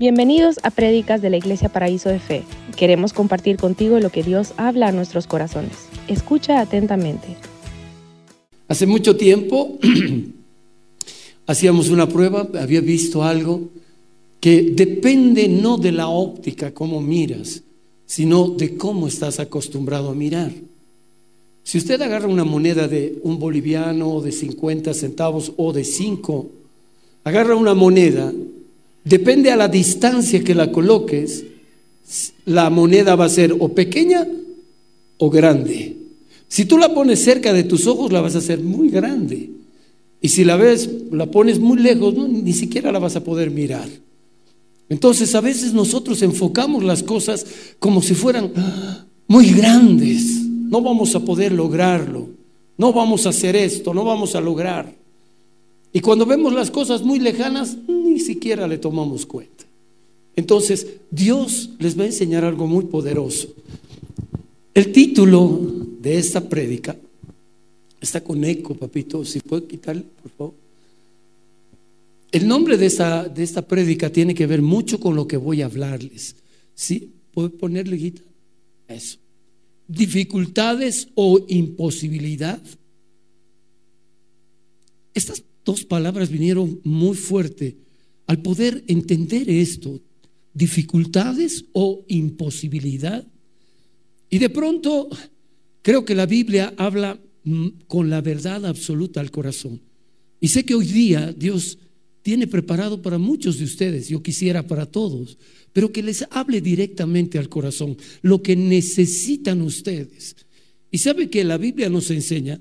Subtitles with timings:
[0.00, 2.44] Bienvenidos a Prédicas de la Iglesia Paraíso de Fe.
[2.76, 5.72] Queremos compartir contigo lo que Dios habla a nuestros corazones.
[6.06, 7.36] Escucha atentamente.
[8.68, 9.76] Hace mucho tiempo
[11.48, 13.70] hacíamos una prueba, había visto algo
[14.38, 17.64] que depende no de la óptica, cómo miras,
[18.06, 20.52] sino de cómo estás acostumbrado a mirar.
[21.64, 26.50] Si usted agarra una moneda de un boliviano, de 50 centavos o de 5,
[27.24, 28.32] agarra una moneda
[29.04, 31.44] Depende a la distancia que la coloques,
[32.44, 34.26] la moneda va a ser o pequeña
[35.18, 35.96] o grande.
[36.48, 39.50] Si tú la pones cerca de tus ojos, la vas a hacer muy grande.
[40.20, 43.88] Y si la ves, la pones muy lejos, ni siquiera la vas a poder mirar.
[44.88, 47.44] Entonces a veces nosotros enfocamos las cosas
[47.78, 49.04] como si fueran ¡ah!
[49.26, 50.24] muy grandes.
[50.70, 52.28] No vamos a poder lograrlo.
[52.78, 54.94] No vamos a hacer esto, no vamos a lograr.
[55.92, 59.64] Y cuando vemos las cosas muy lejanas, ni siquiera le tomamos cuenta.
[60.36, 63.48] Entonces, Dios les va a enseñar algo muy poderoso.
[64.74, 65.60] El título
[66.00, 66.96] de esta prédica
[68.00, 69.24] está con eco, papito.
[69.24, 70.54] Si puede quitarle, por favor.
[72.30, 75.62] El nombre de esta, de esta prédica tiene que ver mucho con lo que voy
[75.62, 76.36] a hablarles.
[76.74, 77.10] ¿Sí?
[77.32, 78.22] ¿Puede ponerle guita?
[78.86, 79.18] Eso.
[79.88, 82.60] Dificultades o imposibilidad.
[85.14, 87.76] Estas dos palabras vinieron muy fuerte
[88.26, 90.00] al poder entender esto,
[90.54, 93.26] dificultades o imposibilidad.
[94.30, 95.10] Y de pronto
[95.82, 99.82] creo que la Biblia habla mm, con la verdad absoluta al corazón.
[100.40, 101.76] Y sé que hoy día Dios
[102.22, 105.36] tiene preparado para muchos de ustedes, yo quisiera para todos,
[105.74, 110.34] pero que les hable directamente al corazón, lo que necesitan ustedes.
[110.90, 112.58] Y sabe que la Biblia nos enseña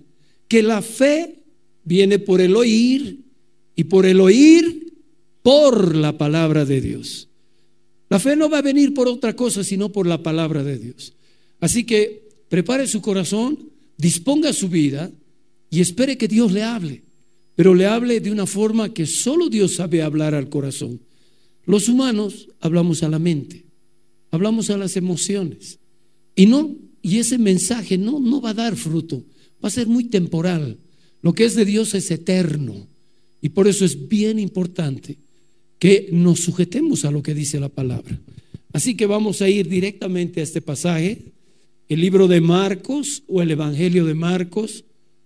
[0.49, 1.46] que la fe
[1.87, 3.21] viene por el oír
[3.73, 4.93] y por el oír
[5.41, 7.29] por la palabra de Dios.
[8.09, 11.13] La fe no va a venir por otra cosa sino por la palabra de Dios.
[11.61, 15.09] Así que prepare su corazón, disponga su vida
[15.69, 17.03] y espere que Dios le hable,
[17.55, 20.99] pero le hable de una forma que solo Dios sabe hablar al corazón.
[21.65, 23.63] Los humanos hablamos a la mente,
[24.31, 25.79] hablamos a las emociones
[26.35, 29.23] y no y ese mensaje no no va a dar fruto,
[29.63, 30.77] va a ser muy temporal.
[31.21, 32.87] Lo que es de Dios es eterno.
[33.41, 35.17] Y por eso es bien importante
[35.79, 38.19] que nos sujetemos a lo que dice la palabra.
[38.73, 41.19] Así que vamos a ir directamente a este pasaje,
[41.87, 44.83] el libro de Marcos o el Evangelio de Marcos,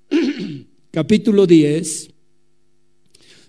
[0.91, 2.09] capítulo 10,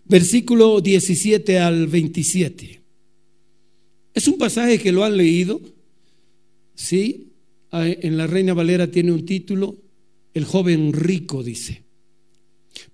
[0.06, 2.80] versículo 17 al 27.
[4.14, 5.60] Es un pasaje que lo han leído,
[6.74, 7.32] ¿sí?
[7.70, 9.76] Ah, en la Reina Valera tiene un título,
[10.34, 11.81] El joven rico, dice.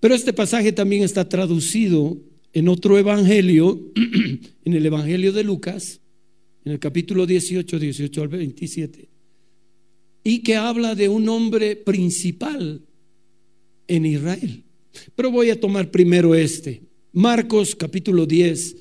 [0.00, 2.18] Pero este pasaje también está traducido
[2.52, 3.92] en otro evangelio,
[4.64, 6.00] en el evangelio de Lucas,
[6.64, 9.08] en el capítulo 18, 18 al 27,
[10.24, 12.82] y que habla de un hombre principal
[13.86, 14.64] en Israel.
[15.14, 18.76] Pero voy a tomar primero este, Marcos capítulo 10,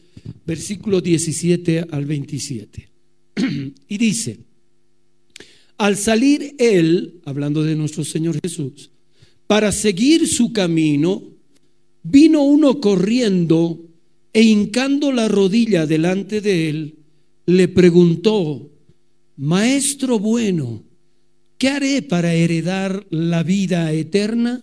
[0.45, 2.89] versículo 17 al 27.
[3.87, 4.39] y dice,
[5.77, 8.89] al salir él, hablando de nuestro Señor Jesús,
[9.47, 11.23] para seguir su camino,
[12.03, 13.81] vino uno corriendo
[14.33, 16.95] e hincando la rodilla delante de él,
[17.45, 18.69] le preguntó,
[19.37, 20.83] Maestro bueno,
[21.57, 24.61] ¿qué haré para heredar la vida eterna?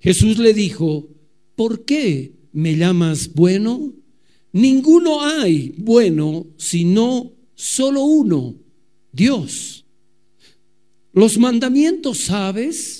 [0.00, 1.08] Jesús le dijo,
[1.54, 3.92] ¿por qué me llamas bueno?
[4.52, 8.56] Ninguno hay bueno sino solo uno,
[9.12, 9.84] Dios.
[11.12, 12.99] Los mandamientos sabes,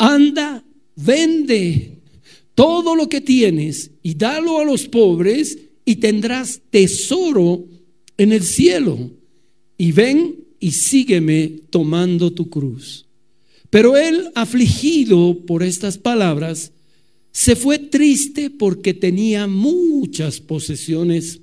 [0.00, 0.64] anda,
[0.96, 1.98] vende
[2.54, 7.66] todo lo que tienes y dalo a los pobres y tendrás tesoro
[8.16, 9.10] en el cielo.
[9.76, 13.06] Y ven y sígueme tomando tu cruz.
[13.68, 16.72] Pero él, afligido por estas palabras,
[17.30, 21.40] se fue triste porque tenía muchas posesiones.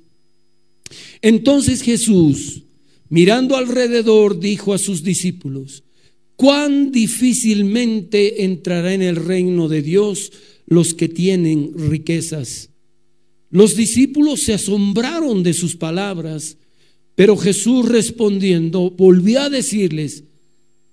[1.22, 2.64] Entonces Jesús,
[3.08, 5.84] mirando alrededor, dijo a sus discípulos,
[6.38, 10.30] cuán difícilmente entrará en el reino de Dios
[10.66, 12.70] los que tienen riquezas.
[13.50, 16.56] Los discípulos se asombraron de sus palabras,
[17.16, 20.22] pero Jesús respondiendo volvió a decirles,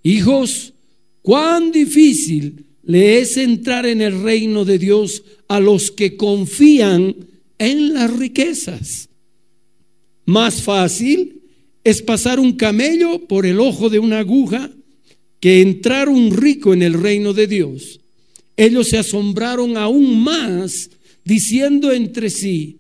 [0.01, 0.73] hijos,
[1.21, 7.15] cuán difícil le es entrar en el reino de Dios a los que confían
[7.59, 9.09] en las riquezas.
[10.25, 11.39] Más fácil
[11.83, 14.71] es pasar un camello por el ojo de una aguja
[15.45, 17.99] que entrar un rico en el reino de Dios.
[18.57, 20.89] Ellos se asombraron aún más,
[21.23, 22.79] diciendo entre sí,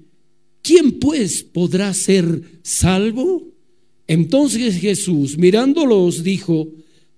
[0.63, 3.43] ¿quién pues podrá ser salvo?
[4.07, 6.69] Entonces Jesús, mirándolos, dijo,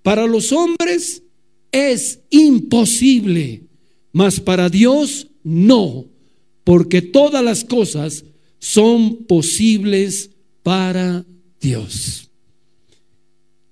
[0.04, 1.24] para los hombres
[1.72, 3.62] es imposible,
[4.12, 6.08] mas para Dios no,
[6.66, 8.26] porque todas las cosas
[8.60, 10.30] son posibles
[10.62, 11.26] para
[11.62, 12.30] Dios.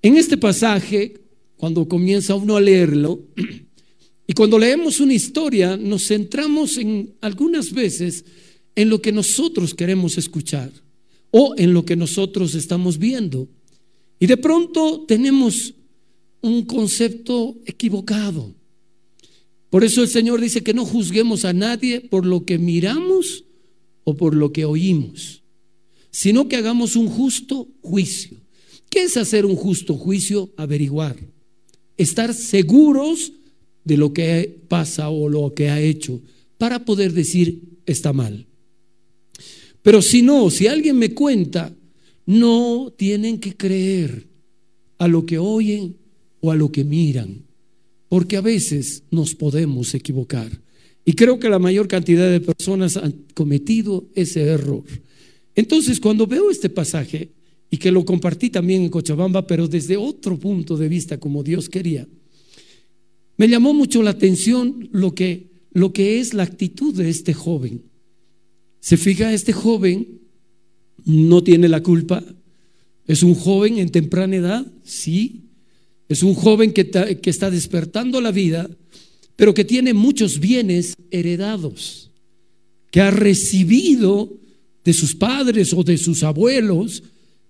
[0.00, 1.25] En este pasaje,
[1.56, 3.20] cuando comienza uno a leerlo,
[4.26, 8.24] y cuando leemos una historia, nos centramos en algunas veces
[8.74, 10.70] en lo que nosotros queremos escuchar
[11.30, 13.48] o en lo que nosotros estamos viendo.
[14.18, 15.74] Y de pronto tenemos
[16.40, 18.54] un concepto equivocado.
[19.70, 23.44] Por eso el Señor dice que no juzguemos a nadie por lo que miramos
[24.04, 25.42] o por lo que oímos,
[26.10, 28.40] sino que hagamos un justo juicio.
[28.88, 30.50] ¿Qué es hacer un justo juicio?
[30.56, 31.16] Averiguar.
[31.96, 33.32] Estar seguros
[33.84, 36.20] de lo que pasa o lo que ha hecho
[36.58, 38.46] para poder decir está mal.
[39.82, 41.72] Pero si no, si alguien me cuenta,
[42.26, 44.26] no tienen que creer
[44.98, 45.96] a lo que oyen
[46.40, 47.44] o a lo que miran,
[48.08, 50.50] porque a veces nos podemos equivocar.
[51.04, 54.82] Y creo que la mayor cantidad de personas han cometido ese error.
[55.54, 57.30] Entonces, cuando veo este pasaje,
[57.76, 61.68] y que lo compartí también en Cochabamba, pero desde otro punto de vista, como Dios
[61.68, 62.08] quería,
[63.36, 67.82] me llamó mucho la atención lo que, lo que es la actitud de este joven.
[68.80, 70.22] Se fija, este joven
[71.04, 72.24] no tiene la culpa.
[73.06, 75.42] Es un joven en temprana edad, sí,
[76.08, 76.88] es un joven que,
[77.20, 78.70] que está despertando la vida,
[79.36, 82.10] pero que tiene muchos bienes heredados,
[82.90, 84.32] que ha recibido
[84.82, 87.02] de sus padres o de sus abuelos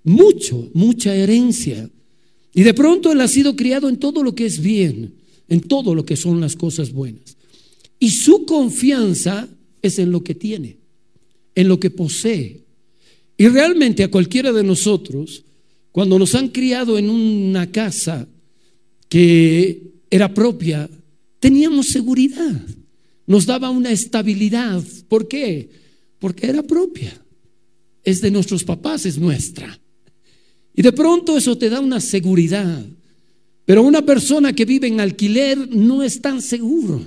[0.07, 1.91] mucho, mucha herencia.
[2.55, 5.13] Y de pronto él ha sido criado en todo lo que es bien,
[5.49, 7.37] en todo lo que son las cosas buenas.
[7.99, 9.49] Y su confianza
[9.83, 10.79] es en lo que tiene,
[11.55, 12.63] en lo que posee.
[13.37, 15.45] Y realmente a cualquiera de nosotros,
[15.93, 18.29] cuando nos han criado en una casa,
[19.09, 20.89] que era propia,
[21.41, 22.63] teníamos seguridad,
[23.27, 24.83] nos daba una estabilidad.
[25.09, 25.69] ¿Por qué?
[26.21, 27.13] Porque era propia.
[28.05, 29.81] Es de nuestros papás, es nuestra.
[30.77, 32.85] Y de pronto eso te da una seguridad.
[33.65, 37.03] Pero una persona que vive en alquiler no es tan seguro.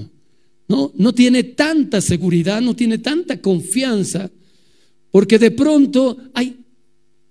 [0.68, 4.30] No, no tiene tanta seguridad, no tiene tanta confianza,
[5.10, 6.58] porque de pronto, ay,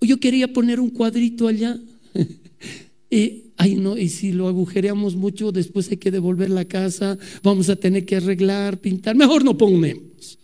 [0.01, 1.77] yo quería poner un cuadrito allá.
[3.09, 7.69] y ay no, y si lo agujereamos mucho, después hay que devolver la casa, vamos
[7.69, 10.37] a tener que arreglar, pintar, mejor no pongamos.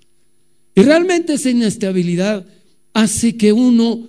[0.75, 2.45] Y realmente esa inestabilidad
[2.93, 4.07] hace que uno,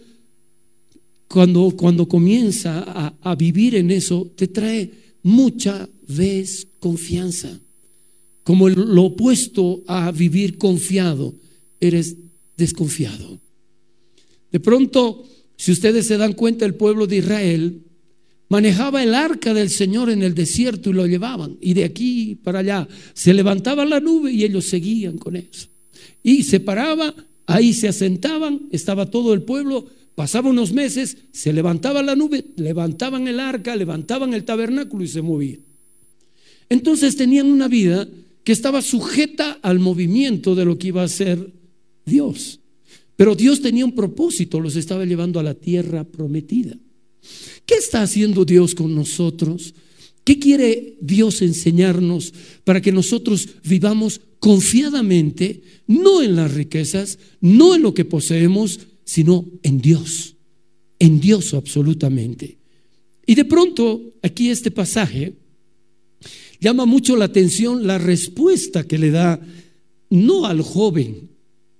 [1.28, 4.90] cuando, cuando comienza a, a vivir en eso, te trae
[5.23, 7.61] mucha desconfianza.
[8.44, 11.34] Como lo opuesto a vivir confiado,
[11.81, 12.17] eres
[12.56, 13.40] desconfiado.
[14.52, 15.25] De pronto,
[15.56, 17.82] si ustedes se dan cuenta, el pueblo de Israel
[18.48, 21.56] manejaba el arca del Señor en el desierto y lo llevaban.
[21.60, 25.69] Y de aquí para allá se levantaba la nube y ellos seguían con eso.
[26.22, 27.15] Y se paraba,
[27.46, 29.86] ahí se asentaban, estaba todo el pueblo,
[30.17, 35.23] pasaba unos meses, se levantaba la nube, levantaban el arca, levantaban el tabernáculo y se
[35.23, 35.61] movían.
[36.69, 38.08] Entonces tenían una vida
[38.43, 41.53] que estaba sujeta al movimiento de lo que iba a ser
[42.05, 42.61] Dios.
[43.15, 46.77] Pero Dios tenía un propósito, los estaba llevando a la tierra prometida.
[47.67, 49.75] ¿Qué está haciendo Dios con nosotros?
[50.25, 52.32] ¿Qué quiere Dios enseñarnos
[52.65, 59.46] para que nosotros vivamos confiadamente, no en las riquezas, no en lo que poseemos, sino
[59.63, 60.36] en Dios?
[60.98, 62.58] En Dios absolutamente.
[63.25, 65.32] Y de pronto, aquí este pasaje
[66.60, 69.41] llama mucho la atención la respuesta que le da
[70.10, 71.31] no al joven.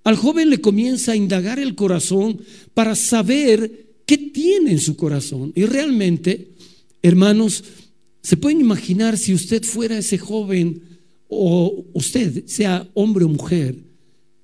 [0.03, 2.41] Al joven le comienza a indagar el corazón
[2.73, 5.51] para saber ¿Qué tiene en su corazón?
[5.53, 6.47] Y realmente,
[7.01, 7.61] hermanos,
[8.23, 10.81] se pueden imaginar si usted fuera ese joven
[11.27, 13.75] o usted, sea hombre o mujer,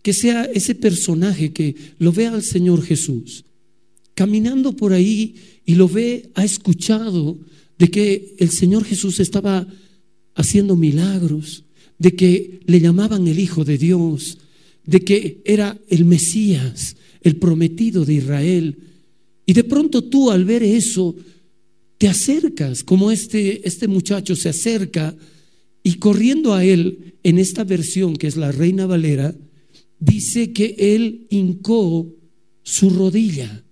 [0.03, 3.45] que sea ese personaje que lo ve al Señor Jesús,
[4.13, 7.39] caminando por ahí y lo ve, ha escuchado
[7.79, 9.65] de que el Señor Jesús estaba
[10.35, 11.63] haciendo milagros,
[11.97, 14.37] de que le llamaban el Hijo de Dios,
[14.85, 18.77] de que era el Mesías, el prometido de Israel.
[19.45, 21.15] Y de pronto tú al ver eso,
[21.97, 25.15] te acercas, como este, este muchacho se acerca
[25.81, 29.33] y corriendo a él, en esta versión que es la Reina Valera,
[29.99, 32.13] dice que él hincó
[32.63, 33.63] su rodilla,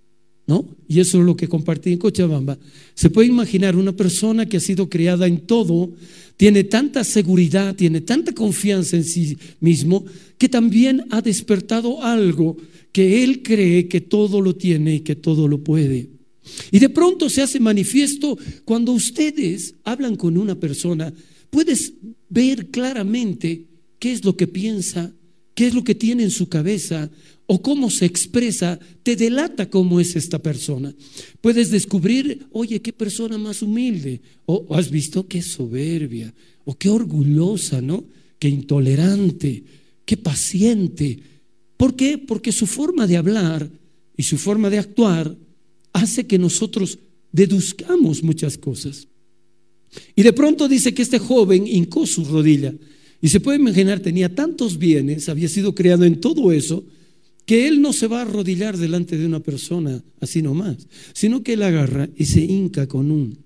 [0.46, 0.68] ¿no?
[0.88, 2.58] Y eso es lo que compartí en Cochabamba.
[2.94, 5.92] Se puede imaginar una persona que ha sido criada en todo,
[6.36, 10.04] tiene tanta seguridad, tiene tanta confianza en sí mismo,
[10.38, 12.56] que también ha despertado algo
[12.92, 16.10] que él cree que todo lo tiene y que todo lo puede.
[16.70, 21.12] Y de pronto se hace manifiesto cuando ustedes hablan con una persona,
[21.50, 21.94] puedes
[22.28, 23.66] ver claramente
[23.98, 25.12] qué es lo que piensa,
[25.54, 27.10] qué es lo que tiene en su cabeza
[27.46, 30.94] o cómo se expresa, te delata cómo es esta persona.
[31.40, 36.32] Puedes descubrir, oye, qué persona más humilde, o, has visto qué soberbia,
[36.64, 38.04] o qué orgullosa, ¿no?
[38.38, 39.64] Qué intolerante,
[40.04, 41.18] qué paciente.
[41.76, 42.16] ¿Por qué?
[42.16, 43.68] Porque su forma de hablar
[44.16, 45.36] y su forma de actuar
[45.92, 46.98] hace que nosotros
[47.32, 49.08] deduzcamos muchas cosas.
[50.16, 52.72] Y de pronto dice que este joven hincó su rodilla.
[53.22, 56.84] Y se puede imaginar, tenía tantos bienes, había sido creado en todo eso,
[57.46, 61.52] que él no se va a arrodillar delante de una persona así nomás, sino que
[61.52, 63.38] él agarra y se hinca con un,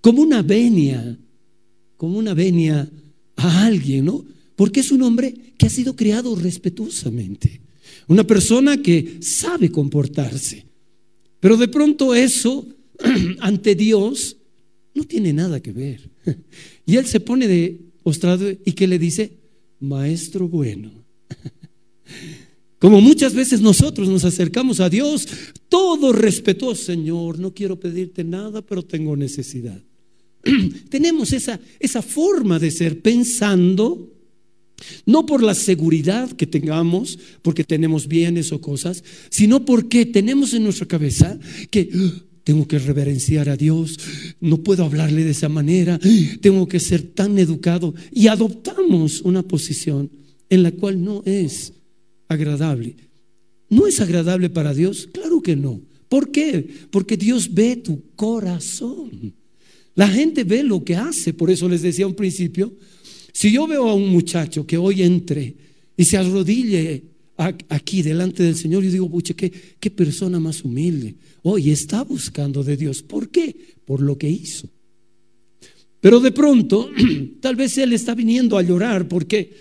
[0.00, 1.18] como una venia,
[1.96, 2.88] como una venia
[3.36, 4.24] a alguien, ¿no?
[4.54, 7.60] Porque es un hombre que ha sido creado respetuosamente,
[8.06, 10.66] una persona que sabe comportarse.
[11.40, 12.64] Pero de pronto eso
[13.40, 14.36] ante Dios
[14.94, 16.10] no tiene nada que ver.
[16.86, 19.32] Y él se pone de postrado y que le dice,
[19.80, 20.92] maestro bueno.
[22.78, 25.26] Como muchas veces nosotros nos acercamos a Dios,
[25.68, 29.82] todo respetuoso, Señor, no quiero pedirte nada, pero tengo necesidad.
[30.90, 34.10] Tenemos esa, esa forma de ser pensando
[35.06, 40.64] no por la seguridad que tengamos, porque tenemos bienes o cosas, sino porque tenemos en
[40.64, 41.38] nuestra cabeza
[41.70, 41.88] que
[42.44, 43.98] tengo que reverenciar a Dios,
[44.40, 45.98] no puedo hablarle de esa manera,
[46.40, 50.10] tengo que ser tan educado y adoptamos una posición
[50.50, 51.72] en la cual no es
[52.28, 52.96] agradable.
[53.70, 55.08] ¿No es agradable para Dios?
[55.12, 55.80] Claro que no.
[56.08, 56.68] ¿Por qué?
[56.90, 59.34] Porque Dios ve tu corazón.
[59.94, 62.74] La gente ve lo que hace, por eso les decía un principio,
[63.32, 65.56] si yo veo a un muchacho que hoy entre
[65.96, 69.50] y se arrodille aquí delante del Señor, yo digo, pucha, qué,
[69.80, 71.16] qué persona más humilde.
[71.42, 73.02] Hoy está buscando de Dios.
[73.02, 73.54] ¿Por qué?
[73.84, 74.68] Por lo que hizo.
[76.00, 76.90] Pero de pronto,
[77.40, 79.52] tal vez él está viniendo a llorar porque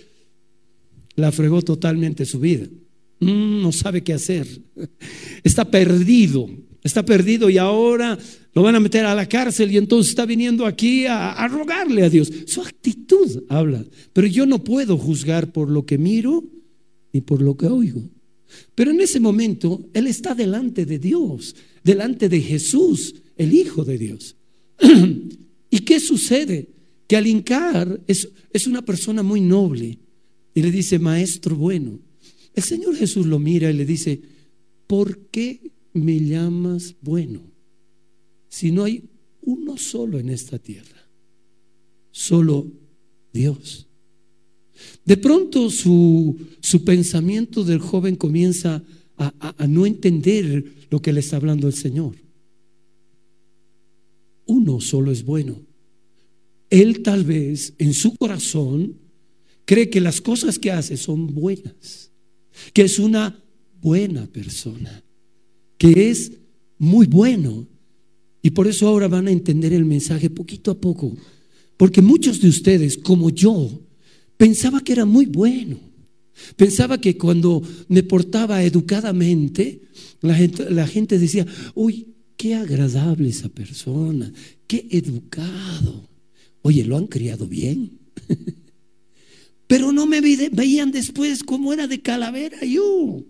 [1.15, 2.67] la fregó totalmente su vida.
[3.19, 4.47] Mm, no sabe qué hacer.
[5.43, 6.49] Está perdido.
[6.83, 8.19] Está perdido y ahora
[8.53, 12.09] lo van a meter a la cárcel y entonces está viniendo aquí a, rogarle a
[12.09, 12.29] Dios.
[12.45, 16.43] Su actitud habla, pero yo no puedo juzgar por lo que miro
[17.13, 18.03] ni por lo que oigo.
[18.75, 23.97] Pero en ese momento Él está delante de Dios, delante de Jesús, el Hijo de
[23.97, 24.35] Dios.
[25.69, 26.69] ¿Y qué sucede?
[27.07, 29.97] Que al hincar es, es una persona muy noble
[30.53, 31.99] y le dice, maestro bueno.
[32.53, 34.21] El Señor Jesús lo mira y le dice,
[34.87, 37.53] ¿por qué me llamas bueno?
[38.53, 39.09] si no hay
[39.41, 41.09] uno solo en esta tierra?
[42.11, 42.71] Solo
[43.33, 43.87] Dios.
[45.05, 48.83] De pronto su, su pensamiento del joven comienza
[49.17, 52.15] a, a no entender lo que le está hablando el Señor.
[54.45, 55.61] Uno solo es bueno.
[56.69, 58.97] Él tal vez en su corazón
[59.65, 62.11] cree que las cosas que hace son buenas,
[62.73, 63.43] que es una
[63.81, 65.03] buena persona,
[65.77, 66.31] que es
[66.77, 67.67] muy bueno,
[68.41, 71.15] y por eso ahora van a entender el mensaje poquito a poco.
[71.77, 73.69] Porque muchos de ustedes, como yo,
[74.43, 75.79] pensaba que era muy bueno.
[76.57, 79.83] Pensaba que cuando me portaba educadamente,
[80.19, 84.33] la gente, la gente decía, uy, qué agradable esa persona,
[84.67, 86.09] qué educado.
[86.61, 87.99] Oye, lo han criado bien.
[89.67, 93.23] Pero no me veían después como era de calavera yo.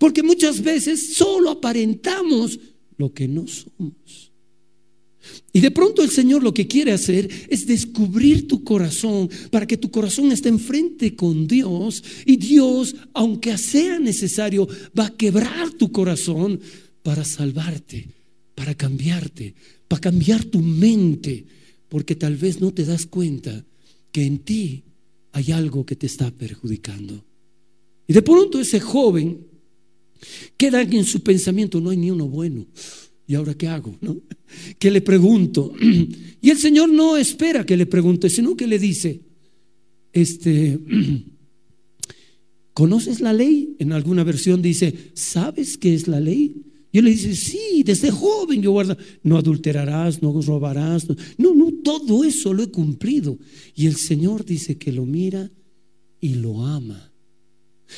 [0.00, 2.58] Porque muchas veces solo aparentamos
[2.96, 4.23] lo que no somos.
[5.52, 9.76] Y de pronto el Señor lo que quiere hacer es descubrir tu corazón para que
[9.76, 15.92] tu corazón esté enfrente con Dios y Dios, aunque sea necesario, va a quebrar tu
[15.92, 16.60] corazón
[17.02, 18.08] para salvarte,
[18.54, 19.54] para cambiarte,
[19.88, 21.44] para cambiar tu mente,
[21.88, 23.64] porque tal vez no te das cuenta
[24.10, 24.82] que en ti
[25.32, 27.24] hay algo que te está perjudicando.
[28.06, 29.54] Y de pronto ese joven
[30.56, 32.66] Queda en su pensamiento, no hay ni uno bueno.
[33.26, 33.96] ¿Y ahora qué hago?
[34.00, 34.16] ¿No?
[34.78, 35.72] Que le pregunto.
[36.40, 39.22] Y el Señor no espera que le pregunte, sino que le dice,
[40.12, 40.78] este,
[42.74, 43.76] ¿conoces la ley?
[43.78, 46.54] En alguna versión dice, ¿sabes qué es la ley?
[46.92, 51.72] Y él le dice, sí, desde joven yo guardo, no adulterarás, no robarás, no, no,
[51.82, 53.38] todo eso lo he cumplido.
[53.74, 55.50] Y el Señor dice que lo mira
[56.20, 57.10] y lo ama.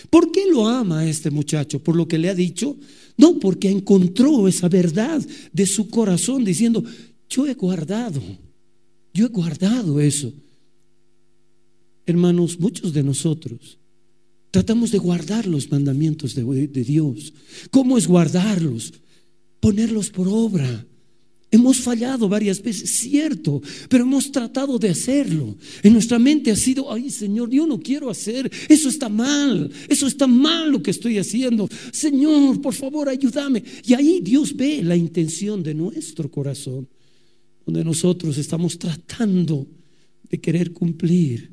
[0.08, 1.82] ¿Por qué lo ama este muchacho?
[1.82, 2.78] ¿Por lo que le ha dicho?
[3.16, 6.84] No, porque encontró esa verdad de su corazón diciendo,
[7.28, 8.20] yo he guardado,
[9.14, 10.32] yo he guardado eso.
[12.04, 13.78] Hermanos, muchos de nosotros
[14.50, 17.34] tratamos de guardar los mandamientos de, de Dios.
[17.70, 18.94] ¿Cómo es guardarlos?
[19.60, 20.86] Ponerlos por obra
[21.56, 25.56] Hemos fallado varias veces, cierto, pero hemos tratado de hacerlo.
[25.82, 30.06] En nuestra mente ha sido, ay Señor, yo no quiero hacer, eso está mal, eso
[30.06, 31.66] está mal lo que estoy haciendo.
[31.92, 33.64] Señor, por favor, ayúdame.
[33.86, 36.86] Y ahí Dios ve la intención de nuestro corazón,
[37.64, 39.66] donde nosotros estamos tratando
[40.28, 41.52] de querer cumplir,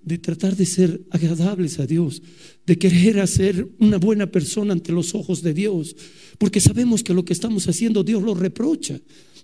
[0.00, 2.22] de tratar de ser agradables a Dios,
[2.66, 5.96] de querer hacer una buena persona ante los ojos de Dios,
[6.38, 9.00] porque sabemos que lo que estamos haciendo Dios lo reprocha.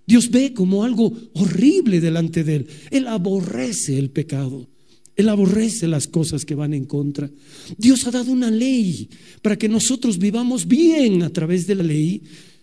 [0.06, 2.66] Dios ve como algo horrible delante de él.
[2.90, 4.68] Él aborrece el pecado.
[5.16, 7.30] Él aborrece las cosas que van en contra.
[7.78, 9.08] Dios ha dado una ley
[9.42, 12.22] para que nosotros vivamos bien a través de la ley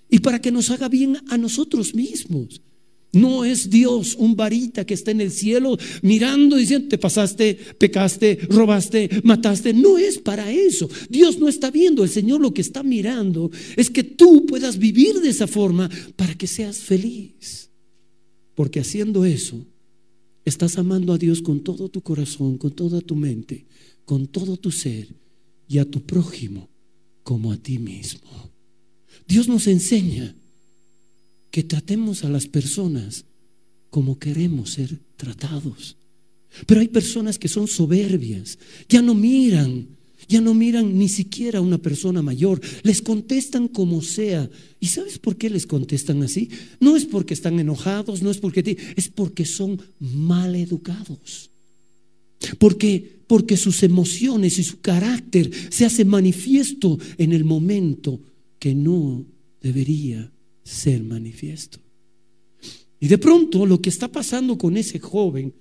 [0.09, 2.61] y para que nos haga bien a nosotros mismos.
[3.13, 7.53] No es Dios un varita que está en el cielo mirando y diciendo, te pasaste,
[7.77, 9.71] pecaste, robaste, mataste.
[9.71, 10.89] No es para eso.
[11.09, 12.03] Dios no está viendo.
[12.03, 16.33] El Señor lo que está mirando es que tú puedas vivir de esa forma para
[16.33, 17.69] que seas feliz.
[18.55, 19.63] Porque haciendo eso,
[20.43, 23.67] estás amando a Dios con todo tu corazón, con toda tu mente,
[24.05, 25.07] con todo tu ser
[25.67, 26.67] y a tu prójimo
[27.21, 28.51] como a ti mismo.
[29.27, 30.35] Dios nos enseña
[31.53, 33.25] que tratemos a las personas
[33.91, 35.97] como queremos ser tratados.
[36.65, 38.57] Pero hay personas que son soberbias,
[38.89, 39.85] ya no miran,
[40.27, 44.49] ya no miran ni siquiera a una persona mayor, les contestan como sea.
[44.79, 46.49] ¿Y sabes por qué les contestan así?
[46.79, 51.51] No es porque están enojados, no es porque es porque son mal educados.
[52.57, 58.19] Porque porque sus emociones y su carácter se hace manifiesto en el momento
[58.57, 59.23] que no
[59.61, 60.32] debería
[60.63, 61.79] ser manifiesto.
[62.99, 65.53] Y de pronto lo que está pasando con ese joven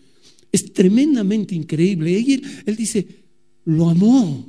[0.53, 2.17] es tremendamente increíble.
[2.17, 3.07] Él, él dice,
[3.65, 4.47] lo amó,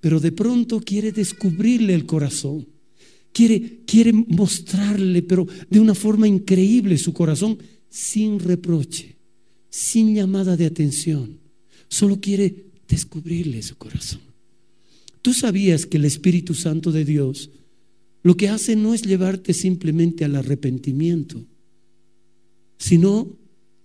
[0.00, 2.68] pero de pronto quiere descubrirle el corazón.
[3.32, 9.16] Quiere, quiere mostrarle, pero de una forma increíble su corazón, sin reproche,
[9.68, 11.40] sin llamada de atención.
[11.88, 14.20] Solo quiere descubrirle su corazón.
[15.22, 17.50] Tú sabías que el Espíritu Santo de Dios
[18.24, 21.44] lo que hace no es llevarte simplemente al arrepentimiento,
[22.78, 23.36] sino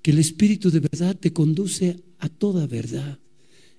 [0.01, 3.19] que el Espíritu de verdad te conduce a toda verdad.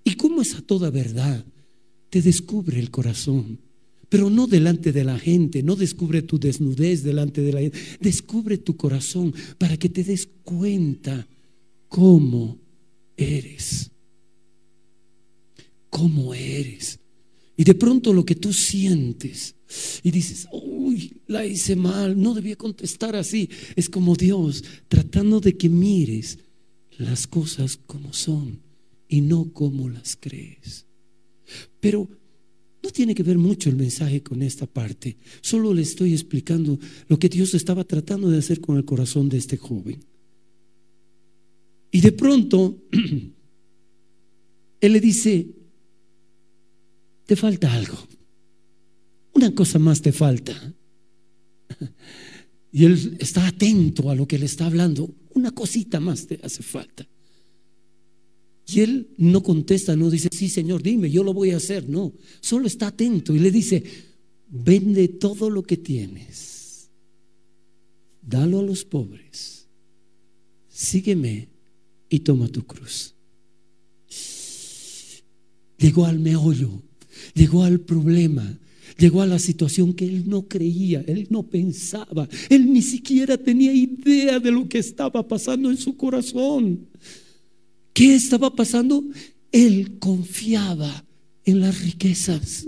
[0.04, 1.46] ¿Y cómo es a toda verdad?
[2.10, 3.58] Te descubre el corazón,
[4.10, 8.58] pero no delante de la gente, no descubre tu desnudez delante de la gente, descubre
[8.58, 11.26] tu corazón para que te des cuenta
[11.88, 12.58] cómo
[13.16, 13.90] eres.
[15.88, 16.98] ¿Cómo eres?
[17.56, 19.54] Y de pronto lo que tú sientes
[20.02, 23.48] y dices, uy, la hice mal, no debía contestar así.
[23.76, 26.38] Es como Dios tratando de que mires
[26.98, 28.60] las cosas como son
[29.08, 30.86] y no como las crees.
[31.80, 32.08] Pero
[32.82, 35.16] no tiene que ver mucho el mensaje con esta parte.
[35.40, 36.78] Solo le estoy explicando
[37.08, 40.04] lo que Dios estaba tratando de hacer con el corazón de este joven.
[41.92, 42.78] Y de pronto,
[44.80, 45.46] Él le dice,
[47.26, 47.98] te falta algo.
[49.40, 50.52] Una cosa más te falta.
[52.72, 55.12] Y él está atento a lo que le está hablando.
[55.34, 57.04] Una cosita más te hace falta.
[58.64, 61.88] Y él no contesta, no dice, sí, Señor, dime, yo lo voy a hacer.
[61.88, 63.82] No, solo está atento y le dice,
[64.46, 66.90] vende todo lo que tienes,
[68.22, 69.66] dalo a los pobres,
[70.68, 71.48] sígueme
[72.08, 73.16] y toma tu cruz.
[75.76, 76.82] Llegó al meollo,
[77.34, 78.60] llegó al problema,
[78.98, 83.72] Llegó a la situación que él no creía, él no pensaba, él ni siquiera tenía
[83.72, 86.86] idea de lo que estaba pasando en su corazón.
[87.92, 89.04] ¿Qué estaba pasando?
[89.52, 91.04] Él confiaba
[91.44, 92.66] en las riquezas.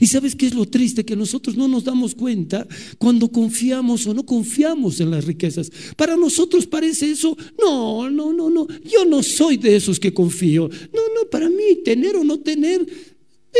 [0.00, 1.04] ¿Y sabes qué es lo triste?
[1.04, 2.66] Que nosotros no nos damos cuenta
[2.98, 5.70] cuando confiamos o no confiamos en las riquezas.
[5.96, 10.68] Para nosotros parece eso, no, no, no, no, yo no soy de esos que confío.
[10.68, 12.86] No, no, para mí tener o no tener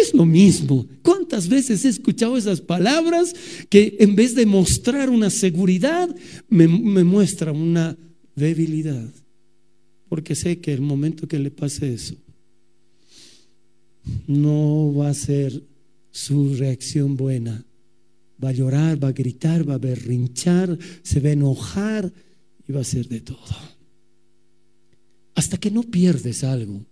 [0.03, 0.87] es lo mismo.
[1.03, 3.35] ¿Cuántas veces he escuchado esas palabras
[3.69, 6.15] que en vez de mostrar una seguridad,
[6.49, 7.97] me, muestran una
[8.35, 9.09] debilidad?
[10.09, 12.17] Porque sé que el momento que le pase eso,
[14.27, 15.63] no va a ser
[16.11, 17.65] su reacción buena.
[18.43, 22.13] Va a llorar, va a gritar, va a berrinchar, se va a enojar
[22.67, 23.39] y va a hacer de todo.
[25.35, 26.85] Hasta que no pierdes algo,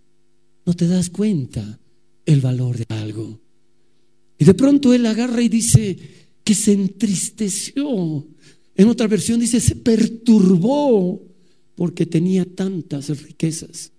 [0.65, 1.79] no te das cuenta
[2.27, 3.39] el valor de algo.
[4.37, 5.97] Y de pronto él agarra y dice
[6.43, 8.27] que se entristeció.
[8.75, 11.25] En otra versión dice, se perturbó
[11.73, 13.91] porque tenía tantas riquezas.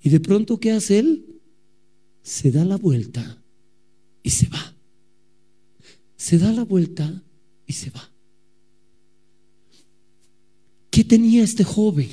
[0.00, 1.40] Y de pronto, ¿qué hace él?
[2.22, 3.42] Se da la vuelta
[4.22, 4.76] y se va.
[6.16, 7.24] Se da la vuelta
[7.66, 8.12] y se va.
[10.90, 12.10] ¿Qué tenía este joven?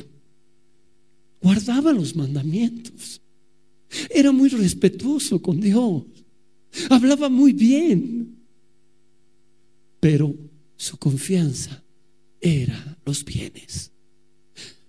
[1.41, 3.20] Guardaba los mandamientos.
[4.09, 6.03] Era muy respetuoso con Dios.
[6.89, 8.35] Hablaba muy bien.
[9.99, 10.35] Pero
[10.75, 11.83] su confianza
[12.39, 13.91] era los bienes.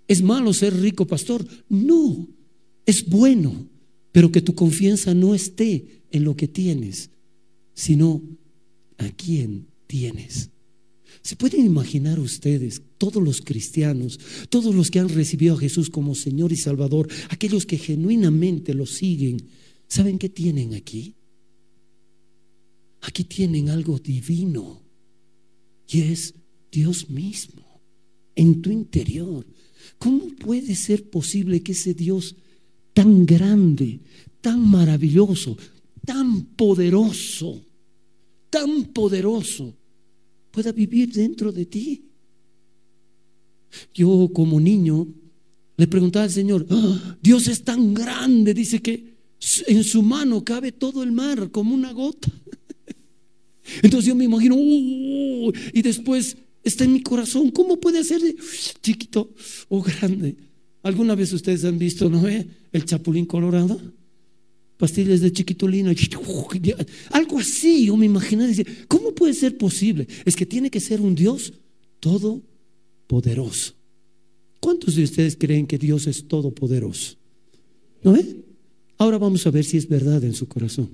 [0.08, 1.46] ¿Es malo ser rico, pastor?
[1.68, 2.28] No,
[2.86, 3.68] es bueno,
[4.10, 7.10] pero que tu confianza no esté en lo que tienes,
[7.74, 8.22] sino
[8.98, 10.51] a quién tienes.
[11.22, 16.16] ¿Se pueden imaginar ustedes, todos los cristianos, todos los que han recibido a Jesús como
[16.16, 19.40] Señor y Salvador, aquellos que genuinamente lo siguen,
[19.86, 21.14] ¿saben qué tienen aquí?
[23.02, 24.82] Aquí tienen algo divino
[25.88, 26.34] y es
[26.72, 27.80] Dios mismo
[28.34, 29.46] en tu interior.
[29.98, 32.34] ¿Cómo puede ser posible que ese Dios
[32.94, 34.00] tan grande,
[34.40, 35.56] tan maravilloso,
[36.04, 37.64] tan poderoso,
[38.50, 39.76] tan poderoso,
[40.52, 42.04] pueda vivir dentro de ti?
[43.94, 45.08] Yo como niño
[45.76, 49.12] le preguntaba al Señor, ah, Dios es tan grande, dice que
[49.66, 52.30] en su mano cabe todo el mar como una gota.
[53.82, 57.50] Entonces yo me imagino, y después está en mi corazón.
[57.50, 58.20] ¿Cómo puede ser
[58.80, 59.32] chiquito
[59.68, 60.36] o grande?
[60.82, 63.80] ¿Alguna vez ustedes han visto, no El chapulín colorado.
[64.76, 65.92] Pastillas de chiquitolina.
[67.10, 68.44] Algo así, yo me imagino.
[68.88, 70.06] ¿Cómo puede ser posible?
[70.24, 71.52] Es que tiene que ser un Dios
[72.00, 73.74] todopoderoso.
[74.60, 77.16] ¿Cuántos de ustedes creen que Dios es todopoderoso?
[78.02, 78.44] ¿No ve?
[78.98, 80.90] Ahora vamos a ver si es verdad en su corazón.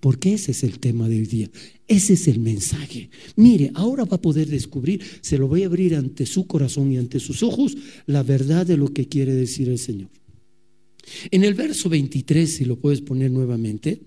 [0.00, 1.50] Porque ese es el tema de hoy día.
[1.88, 3.08] Ese es el mensaje.
[3.36, 6.98] Mire, ahora va a poder descubrir, se lo voy a abrir ante su corazón y
[6.98, 10.10] ante sus ojos, la verdad de lo que quiere decir el Señor.
[11.30, 14.00] En el verso 23, si lo puedes poner nuevamente,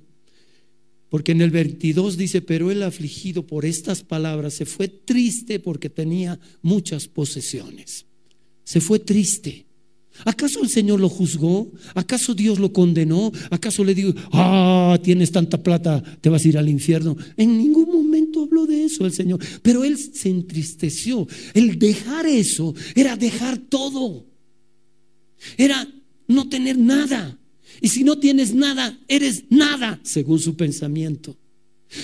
[1.09, 5.89] porque en el 22 dice, pero él afligido por estas palabras se fue triste porque
[5.89, 8.05] tenía muchas posesiones.
[8.63, 9.65] Se fue triste.
[10.25, 11.71] ¿Acaso el Señor lo juzgó?
[11.93, 13.31] ¿Acaso Dios lo condenó?
[13.51, 17.15] ¿Acaso le dijo, ah, tienes tanta plata, te vas a ir al infierno?
[17.37, 21.27] En ningún momento habló de eso el Señor, pero él se entristeció.
[21.53, 24.25] El dejar eso era dejar todo.
[25.55, 25.87] Era
[26.27, 27.37] no tener nada.
[27.81, 31.37] Y si no tienes nada, eres nada, según su pensamiento.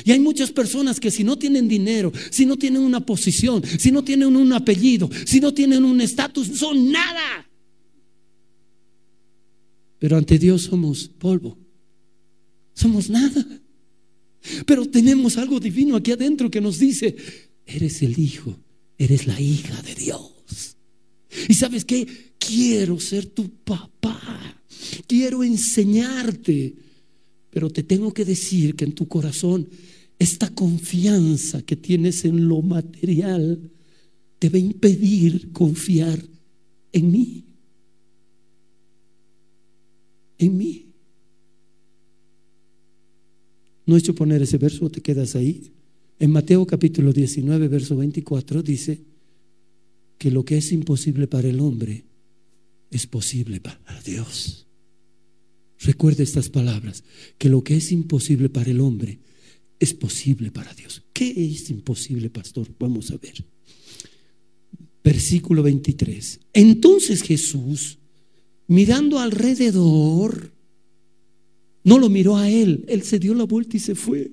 [0.05, 3.91] Y hay muchas personas que si no tienen dinero, si no tienen una posición, si
[3.91, 7.49] no tienen un apellido, si no tienen un estatus, son nada.
[9.99, 11.57] Pero ante Dios somos polvo.
[12.73, 13.45] Somos nada.
[14.65, 17.15] Pero tenemos algo divino aquí adentro que nos dice,
[17.65, 18.57] eres el hijo,
[18.97, 20.77] eres la hija de Dios.
[21.47, 22.32] Y sabes qué?
[22.47, 24.19] Quiero ser tu papá.
[25.07, 26.75] Quiero enseñarte.
[27.49, 29.67] Pero te tengo que decir que en tu corazón
[30.17, 33.71] esta confianza que tienes en lo material
[34.39, 36.23] te va a impedir confiar
[36.91, 37.43] en mí
[40.45, 40.85] en mí.
[43.85, 45.71] No he hecho poner ese verso, te quedas ahí.
[46.19, 49.01] En Mateo capítulo 19, verso 24 dice
[50.17, 52.05] que lo que es imposible para el hombre
[52.97, 54.67] es posible para Dios.
[55.79, 57.03] Recuerda estas palabras,
[57.37, 59.19] que lo que es imposible para el hombre
[59.79, 61.03] es posible para Dios.
[61.11, 62.67] ¿Qué es imposible, pastor?
[62.79, 63.45] Vamos a ver.
[65.03, 66.39] Versículo 23.
[66.53, 67.97] Entonces Jesús
[68.67, 70.51] mirando alrededor,
[71.83, 74.31] no lo miró a él, él se dio la vuelta y se fue.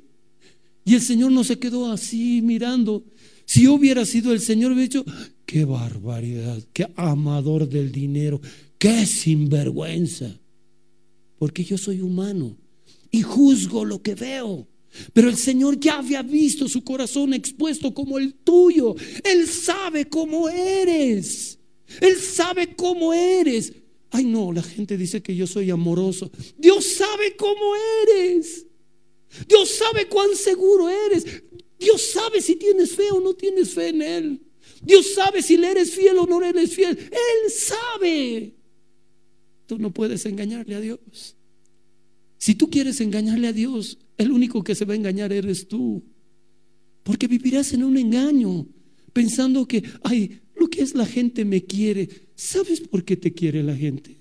[0.85, 3.05] Y el Señor no se quedó así mirando.
[3.44, 5.05] Si hubiera sido el Señor, hubiera dicho,
[5.51, 8.41] qué barbaridad, qué amador del dinero,
[8.79, 10.39] qué sinvergüenza.
[11.41, 12.57] Porque yo soy humano
[13.11, 14.69] y juzgo lo que veo.
[15.13, 18.95] Pero el Señor ya había visto su corazón expuesto como el tuyo.
[19.25, 21.59] Él sabe cómo eres.
[22.01, 23.73] Él sabe cómo eres.
[24.11, 26.31] Ay, no, la gente dice que yo soy amoroso.
[26.59, 27.75] Dios sabe cómo
[28.07, 28.67] eres.
[29.49, 31.25] Dios sabe cuán seguro eres.
[31.77, 34.50] Dios sabe si tienes fe o no tienes fe en Él.
[34.81, 36.99] Dios sabe si le eres fiel o no le eres fiel.
[36.99, 38.55] Él sabe.
[39.66, 41.37] Tú no puedes engañarle a Dios.
[42.38, 46.03] Si tú quieres engañarle a Dios, el único que se va a engañar eres tú.
[47.03, 48.66] Porque vivirás en un engaño,
[49.12, 52.09] pensando que, ay, lo que es la gente me quiere.
[52.35, 54.16] ¿Sabes por qué te quiere la gente?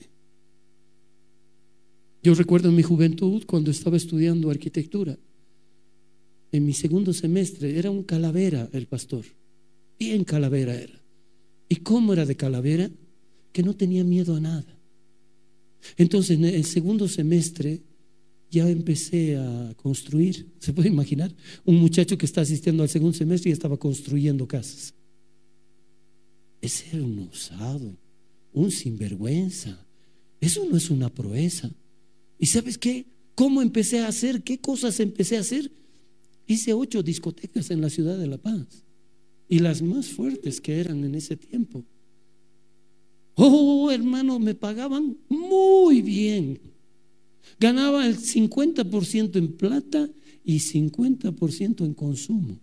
[2.22, 5.18] Yo recuerdo en mi juventud cuando estaba estudiando arquitectura.
[6.52, 9.26] En mi segundo semestre era un calavera el pastor.
[10.00, 11.00] Bien calavera era.
[11.68, 12.90] ¿Y cómo era de calavera?
[13.52, 14.80] Que no tenía miedo a nada.
[15.98, 17.82] Entonces en el segundo semestre
[18.50, 20.48] ya empecé a construir.
[20.60, 21.36] ¿Se puede imaginar?
[21.66, 24.94] Un muchacho que está asistiendo al segundo semestre y estaba construyendo casas.
[26.62, 27.96] Ese era un osado,
[28.54, 29.86] un sinvergüenza.
[30.42, 31.70] Eso no es una proeza.
[32.38, 33.06] ¿Y sabes qué?
[33.36, 34.44] ¿Cómo empecé a hacer?
[34.44, 35.72] ¿Qué cosas empecé a hacer?
[36.48, 38.84] Hice ocho discotecas en la ciudad de La Paz.
[39.50, 41.84] Y las más fuertes que eran en ese tiempo.
[43.36, 46.60] Oh, hermano, me pagaban muy bien.
[47.60, 50.10] Ganaba el 50% en plata
[50.44, 52.60] y 50% en consumo.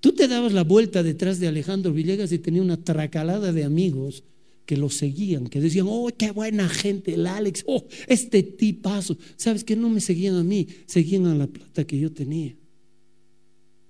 [0.00, 4.24] Tú te dabas la vuelta detrás de Alejandro Villegas y tenía una tracalada de amigos
[4.64, 9.16] que lo seguían, que decían, oh, qué buena gente, el Alex, oh, este tipazo.
[9.36, 12.54] ¿Sabes que No me seguían a mí, seguían a la plata que yo tenía.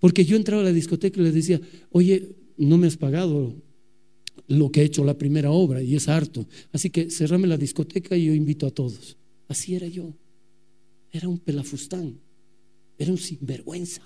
[0.01, 3.55] Porque yo entraba a la discoteca y les decía, oye, no me has pagado
[4.47, 6.47] lo que he hecho la primera obra y es harto.
[6.73, 9.17] Así que cerrame la discoteca y yo invito a todos.
[9.49, 10.15] Así era yo.
[11.11, 12.19] Era un pelafustán,
[12.99, 14.03] era un sinvergüenza.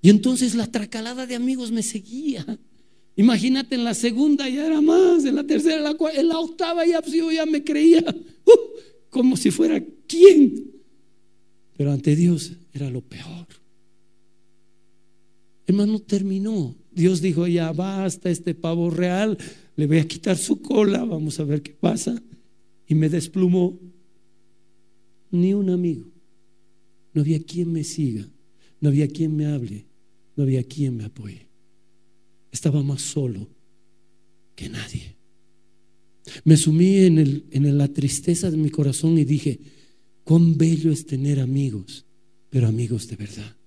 [0.00, 2.46] Y entonces la tracalada de amigos me seguía.
[3.16, 6.38] Imagínate, en la segunda ya era más, en la tercera, en la, cuarta, en la
[6.38, 8.04] octava ya, pues, yo ya me creía
[8.44, 8.50] uh,
[9.10, 10.70] como si fuera quién.
[11.76, 13.46] Pero ante Dios era lo peor.
[15.68, 16.74] Hermano, terminó.
[16.90, 19.36] Dios dijo, ya basta este pavo real,
[19.76, 22.20] le voy a quitar su cola, vamos a ver qué pasa.
[22.86, 23.78] Y me desplumó.
[25.30, 26.10] Ni un amigo.
[27.12, 28.26] No había quien me siga,
[28.80, 29.84] no había quien me hable,
[30.36, 31.48] no había quien me apoye.
[32.50, 33.46] Estaba más solo
[34.54, 35.16] que nadie.
[36.44, 39.60] Me sumí en, el, en la tristeza de mi corazón y dije,
[40.24, 42.06] cuán bello es tener amigos,
[42.48, 43.57] pero amigos de verdad.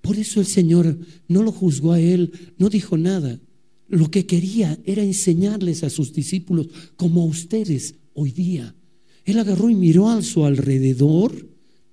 [0.00, 3.40] Por eso el Señor no lo juzgó a él, no dijo nada.
[3.88, 8.74] Lo que quería era enseñarles a sus discípulos, como a ustedes hoy día.
[9.24, 11.48] Él agarró y miró a su alrededor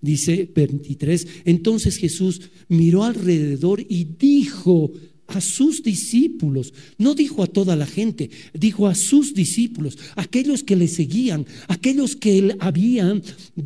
[0.06, 4.92] Dice 23, entonces Jesús miró alrededor y dijo
[5.28, 10.76] a sus discípulos, no dijo a toda la gente, dijo a sus discípulos, aquellos que
[10.76, 13.24] le seguían, aquellos que habían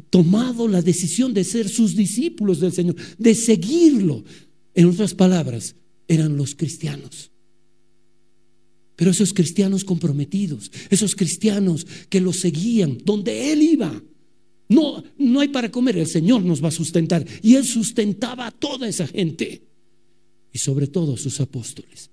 [0.10, 4.24] tomado la decisión de ser sus discípulos del Señor, de seguirlo.
[4.74, 5.76] En otras palabras,
[6.08, 7.32] eran los cristianos.
[8.96, 14.02] Pero esos cristianos comprometidos, esos cristianos que lo seguían donde él iba,
[14.70, 17.26] no, no hay para comer, el Señor nos va a sustentar.
[17.42, 19.69] Y Él sustentaba a toda esa gente
[20.52, 22.10] y sobre todo sus apóstoles.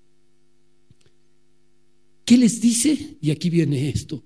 [2.25, 3.17] ¿Qué les dice?
[3.21, 4.23] Y aquí viene esto.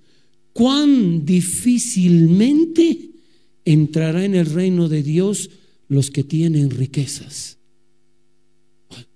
[0.53, 3.11] Cuán difícilmente
[3.63, 5.49] entrará en el reino de Dios
[5.87, 7.57] los que tienen riquezas.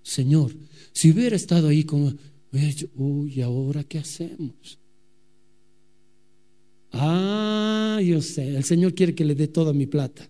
[0.03, 0.55] Señor,
[0.93, 2.13] si hubiera estado ahí como,
[2.95, 4.77] uy, ¿ahora qué hacemos?
[6.91, 10.29] Ah, yo sé, el Señor quiere que le dé toda mi plata.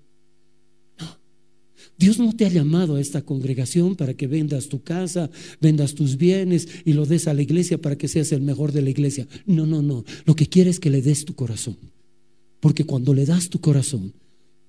[1.98, 5.30] Dios no te ha llamado a esta congregación para que vendas tu casa,
[5.62, 8.82] vendas tus bienes y lo des a la iglesia para que seas el mejor de
[8.82, 9.28] la iglesia.
[9.46, 10.04] No, no, no.
[10.26, 11.78] Lo que quiere es que le des tu corazón.
[12.60, 14.14] Porque cuando le das tu corazón,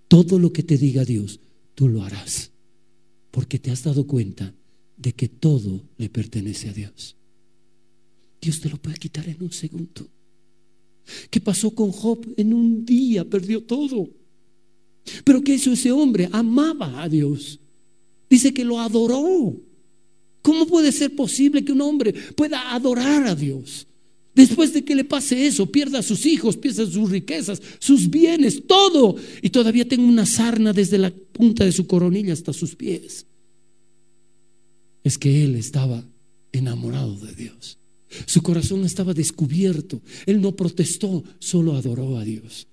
[0.09, 1.41] todo lo que te diga Dios,
[1.75, 2.53] tú lo harás.
[3.33, 4.55] Porque te has dado cuenta
[4.97, 7.17] de que todo le pertenece a Dios.
[8.41, 10.09] Dios te lo puede quitar en un segundo.
[11.31, 12.27] ¿Qué pasó con Job?
[12.37, 14.09] En un día perdió todo.
[15.25, 16.29] Pero ¿qué hizo ese hombre?
[16.33, 17.61] Amaba a Dios.
[18.29, 19.57] Dice que lo adoró.
[20.43, 23.87] ¿Cómo puede ser posible que un hombre pueda adorar a Dios?
[24.35, 28.67] Después de que le pase eso, pierda a sus hijos, pierda sus riquezas, sus bienes,
[28.67, 29.17] todo.
[29.41, 33.27] Y todavía tenga una sarna desde la punta de su coronilla hasta sus pies.
[35.03, 36.05] Es que él estaba
[36.53, 37.79] enamorado de Dios.
[38.27, 40.03] Su corazón estaba descubierto.
[40.27, 42.67] Él no protestó, solo adoró a Dios.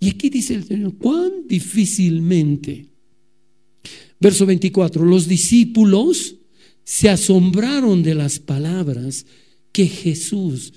[0.00, 2.86] Y aquí dice el Señor, cuán difícilmente.
[4.18, 6.36] Verso 24, los discípulos
[6.84, 9.26] se asombraron de las palabras
[9.72, 10.72] que Jesús,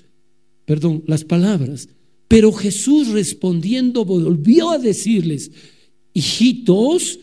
[0.64, 1.88] perdón, las palabras,
[2.28, 5.50] pero Jesús respondiendo volvió a decirles,
[6.12, 7.18] hijitos,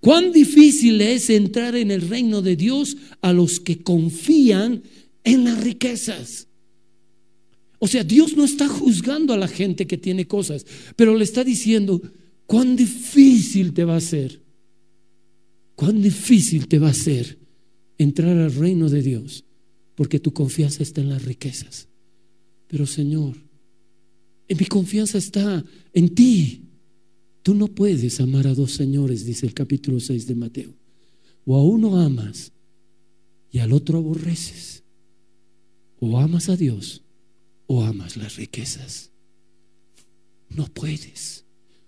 [0.00, 4.82] cuán difícil es entrar en el reino de Dios a los que confían
[5.24, 6.47] en las riquezas.
[7.78, 11.44] O sea, Dios no está juzgando a la gente que tiene cosas, pero le está
[11.44, 12.02] diciendo
[12.46, 14.42] cuán difícil te va a ser,
[15.76, 17.38] cuán difícil te va a ser
[17.96, 19.44] entrar al reino de Dios,
[19.94, 21.88] porque tu confianza está en las riquezas.
[22.66, 23.36] Pero Señor,
[24.48, 26.64] en mi confianza está en ti.
[27.42, 30.74] Tú no puedes amar a dos señores, dice el capítulo 6 de Mateo.
[31.44, 32.52] O a uno amas
[33.50, 34.82] y al otro aborreces.
[36.00, 37.02] O amas a Dios
[37.68, 39.12] o amas las riquezas.
[40.48, 41.44] No puedes.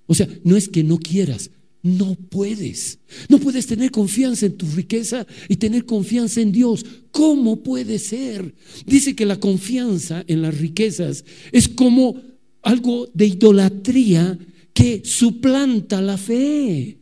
[0.06, 1.50] O sea, no es que no quieras,
[1.82, 2.98] no puedes.
[3.28, 6.84] No puedes tener confianza en tu riqueza y tener confianza en Dios.
[7.10, 8.54] ¿Cómo puede ser?
[8.86, 12.20] Dice que la confianza en las riquezas es como
[12.62, 14.38] algo de idolatría
[14.74, 16.98] que suplanta la fe.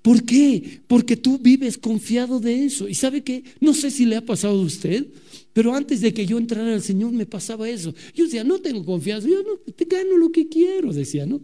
[0.00, 0.80] ¿Por qué?
[0.86, 2.88] Porque tú vives confiado de eso.
[2.88, 3.44] ¿Y sabe qué?
[3.60, 5.06] No sé si le ha pasado a usted,
[5.52, 7.94] pero antes de que yo entrara al Señor me pasaba eso.
[8.14, 11.40] Yo decía, no tengo confianza, yo no te gano lo que quiero, decía, ¿no?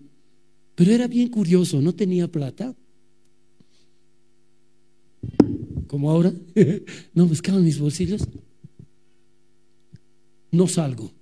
[0.75, 2.75] Pero era bien curioso, no tenía plata.
[5.87, 6.33] Como ahora,
[7.15, 8.27] no buscaba mis bolsillos.
[10.51, 11.13] No salgo.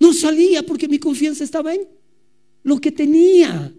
[0.00, 1.82] No salía porque mi confianza estaba en
[2.62, 3.74] lo que tenía,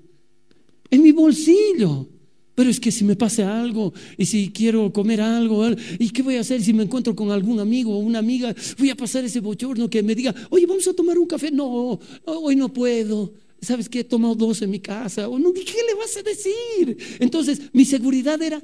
[0.91, 2.07] en mi bolsillo.
[2.55, 6.37] Pero es que si me pasa algo y si quiero comer algo, ¿y qué voy
[6.37, 8.55] a hacer si me encuentro con algún amigo o una amiga?
[8.79, 11.51] Voy a pasar ese bochorno que me diga, oye, vamos a tomar un café.
[11.51, 13.33] No, hoy no puedo.
[13.61, 13.99] ¿sabes qué?
[14.01, 15.27] He tomado dos en mi casa.
[15.27, 16.97] O no, ¿qué le vas a decir?
[17.19, 18.61] Entonces, mi seguridad era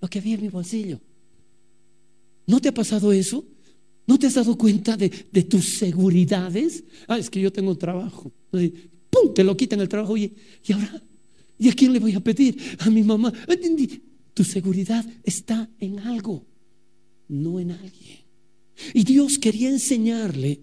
[0.00, 1.00] lo que había en mi bolsillo.
[2.46, 3.44] ¿No te ha pasado eso?
[4.06, 6.84] ¿No te has dado cuenta de, tus seguridades?
[7.08, 8.32] Ah, es que yo tengo trabajo.
[8.50, 9.34] ¡Pum!
[9.34, 10.12] Te lo quitan el trabajo.
[10.12, 10.32] Oye,
[10.66, 11.02] ¿y ahora?
[11.58, 12.56] ¿Y a quién le voy a pedir?
[12.80, 13.32] A mi mamá.
[14.34, 16.44] Tu seguridad está en algo,
[17.28, 18.18] no en alguien.
[18.92, 20.60] Y Dios quería enseñarle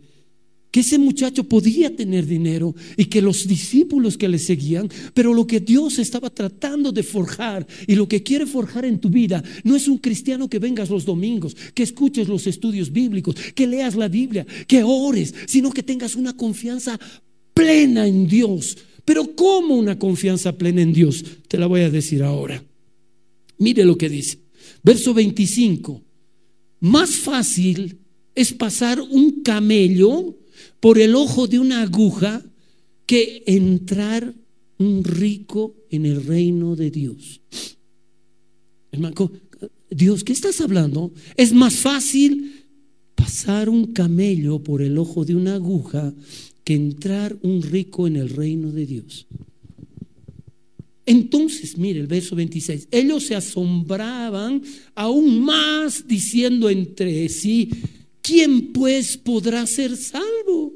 [0.71, 5.45] que ese muchacho podía tener dinero y que los discípulos que le seguían, pero lo
[5.45, 9.75] que Dios estaba tratando de forjar y lo que quiere forjar en tu vida no
[9.75, 14.08] es un cristiano que vengas los domingos, que escuches los estudios bíblicos, que leas la
[14.08, 16.97] Biblia, que ores, sino que tengas una confianza
[17.54, 18.77] plena en Dios.
[19.06, 21.24] Pero ¿cómo una confianza plena en Dios?
[21.48, 22.64] Te la voy a decir ahora.
[23.58, 24.40] Mire lo que dice.
[24.84, 26.02] Verso 25.
[26.82, 28.00] Más fácil
[28.36, 30.38] es pasar un camello
[30.80, 32.44] por el ojo de una aguja
[33.06, 34.34] que entrar
[34.78, 37.42] un rico en el reino de Dios.
[38.92, 39.32] Hermano,
[39.90, 41.12] Dios, ¿qué estás hablando?
[41.36, 42.66] Es más fácil
[43.16, 46.14] pasar un camello por el ojo de una aguja
[46.63, 49.28] que entrar un rico en el reino de Dios.
[51.06, 54.62] Entonces, mire el verso 26, ellos se asombraban
[54.95, 57.69] aún más diciendo entre sí,
[58.21, 60.74] ¿quién pues podrá ser salvo?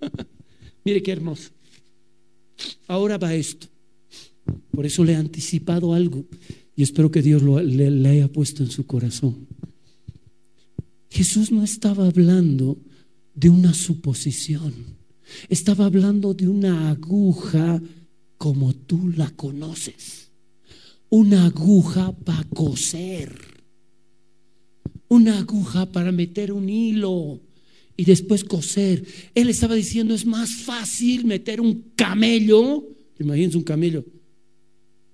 [0.84, 1.50] Mire qué hermoso.
[2.86, 3.66] Ahora va esto.
[4.70, 6.24] Por eso le he anticipado algo
[6.74, 9.48] y espero que Dios lo, le, haya puesto en su corazón.
[11.10, 12.78] Jesús no estaba hablando
[13.34, 14.72] de una suposición,
[15.48, 17.80] estaba hablando de una aguja
[18.36, 20.30] como tú la conoces,
[21.08, 23.58] una aguja para coser
[25.08, 27.40] una aguja para meter un hilo
[27.96, 29.04] y después coser.
[29.34, 32.86] Él estaba diciendo, es más fácil meter un camello,
[33.18, 34.04] imagínense un camello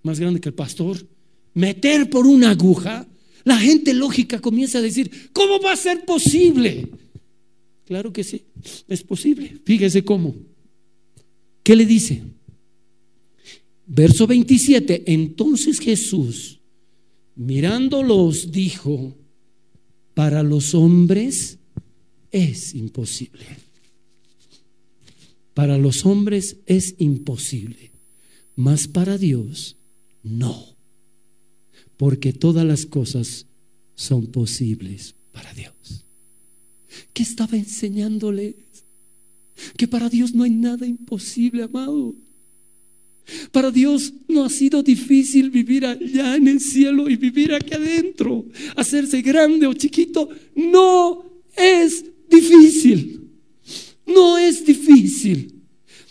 [0.03, 0.99] más grande que el pastor,
[1.55, 3.07] meter por una aguja.
[3.45, 6.89] La gente lógica comienza a decir, ¿cómo va a ser posible?
[7.85, 8.45] Claro que sí,
[8.89, 9.59] es posible.
[9.65, 10.35] Fíjese cómo.
[11.63, 12.23] ¿Qué le dice?
[13.87, 16.61] Verso 27, entonces Jesús,
[17.35, 19.15] mirándolos, dijo,
[20.15, 21.59] para los hombres
[22.31, 23.45] es imposible.
[25.53, 27.93] Para los hombres es imposible,
[28.57, 29.77] mas para Dios
[30.23, 30.77] no,
[31.97, 33.47] porque todas las cosas
[33.95, 36.04] son posibles para Dios.
[37.13, 38.57] ¿Qué estaba enseñándole?
[39.77, 42.15] Que para Dios no hay nada imposible, amado.
[43.53, 48.45] Para Dios no ha sido difícil vivir allá en el cielo y vivir aquí adentro.
[48.77, 51.25] Hacerse grande o chiquito no
[51.57, 53.31] es difícil.
[54.07, 55.55] No es difícil.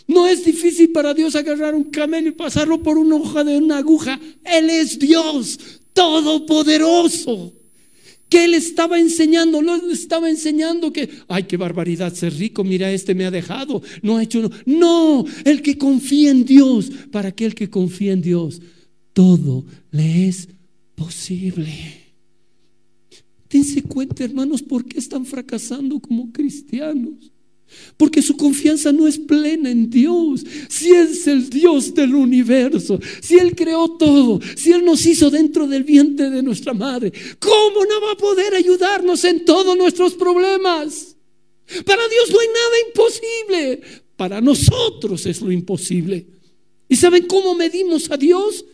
[0.06, 3.78] No es difícil para Dios agarrar un camello y pasarlo por una hoja de una
[3.78, 4.20] aguja.
[4.44, 5.58] Él es Dios
[5.92, 7.52] todopoderoso
[8.34, 13.14] que él estaba enseñando, no estaba enseñando que, ay, qué barbaridad ser rico, mira, este
[13.14, 17.54] me ha dejado, no ha hecho, no, no, el que confía en Dios, para aquel
[17.54, 18.60] que confía en Dios,
[19.12, 20.48] todo le es
[20.96, 21.70] posible.
[23.48, 27.30] Dense cuenta, hermanos, por qué están fracasando como cristianos.
[27.96, 30.44] Porque su confianza no es plena en Dios.
[30.68, 35.66] Si es el Dios del universo, si Él creó todo, si Él nos hizo dentro
[35.66, 41.16] del vientre de nuestra madre, ¿cómo no va a poder ayudarnos en todos nuestros problemas?
[41.84, 43.80] Para Dios no hay nada imposible.
[44.16, 46.26] Para nosotros es lo imposible.
[46.88, 48.64] ¿Y saben cómo medimos a Dios?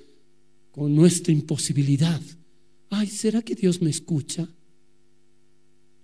[0.71, 2.21] Con nuestra imposibilidad.
[2.91, 4.49] Ay, ¿será que Dios me escucha?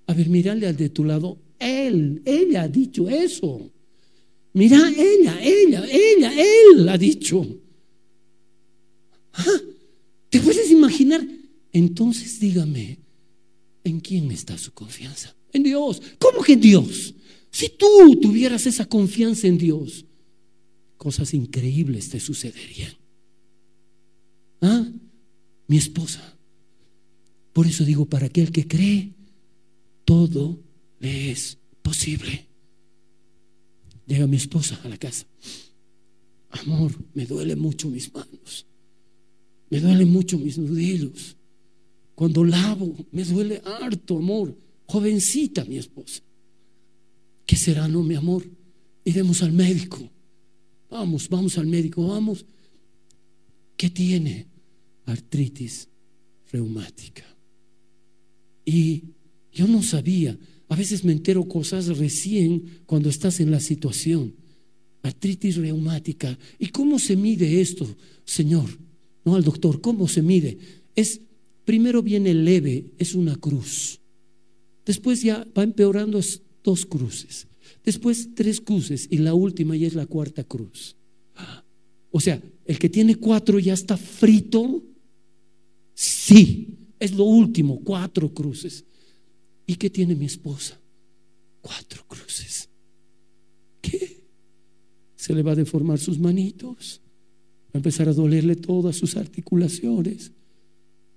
[0.07, 1.39] A ver, mírale al de tu lado.
[1.59, 3.71] Él, ella ha dicho eso.
[4.53, 7.47] Mira, ella, ella, ella, él ha dicho.
[9.33, 9.61] Ah,
[10.31, 11.27] ¿Te puedes imaginar?
[11.73, 12.99] Entonces dígame,
[13.85, 15.37] ¿en quién está su confianza?
[15.53, 16.01] En Dios.
[16.19, 17.15] ¿Cómo que en Dios?
[17.51, 20.07] Si tú tuvieras esa confianza en Dios,
[20.97, 22.95] cosas increíbles te sucederían.
[24.61, 24.87] ¿Ah?
[25.67, 26.37] Mi esposa.
[27.53, 29.15] Por eso digo, para aquel que cree,
[30.05, 30.66] todo
[31.01, 32.47] le es posible.
[34.07, 35.27] Llega mi esposa a la casa.
[36.51, 38.67] Amor, me duele mucho mis manos.
[39.69, 41.37] Me duelen mucho mis nudillos.
[42.15, 44.57] Cuando lavo, me duele harto, amor.
[44.87, 46.23] Jovencita mi esposa.
[47.45, 48.45] ¿Qué será, no, mi amor?
[49.05, 49.99] Iremos al médico.
[50.89, 52.47] Vamos, vamos al médico, vamos.
[53.77, 54.47] ¿Qué tiene?
[55.05, 55.89] Artritis
[56.51, 57.25] reumática.
[58.65, 59.05] Y
[59.53, 60.37] yo no sabía.
[60.69, 64.35] A veces me entero cosas recién cuando estás en la situación.
[65.03, 66.37] Artritis reumática.
[66.59, 67.87] ¿Y cómo se mide esto,
[68.25, 68.69] Señor?
[69.25, 70.59] No al doctor, ¿cómo se mide?
[70.95, 71.21] Es
[71.65, 74.01] primero viene leve, es una cruz.
[74.85, 76.21] Después ya va empeorando
[76.63, 77.47] dos cruces.
[77.85, 80.97] Después tres cruces y la última ya es la cuarta cruz.
[82.11, 84.83] O sea, el que tiene cuatro ya está frito.
[85.93, 88.86] Sí, es lo último, cuatro cruces.
[89.67, 90.81] ¿Y qué tiene mi esposa?
[91.61, 92.69] Cuatro cruces.
[93.81, 94.25] ¿Qué?
[95.17, 97.01] Se le va a deformar sus manitos.
[97.67, 100.33] Va a empezar a dolerle todas sus articulaciones.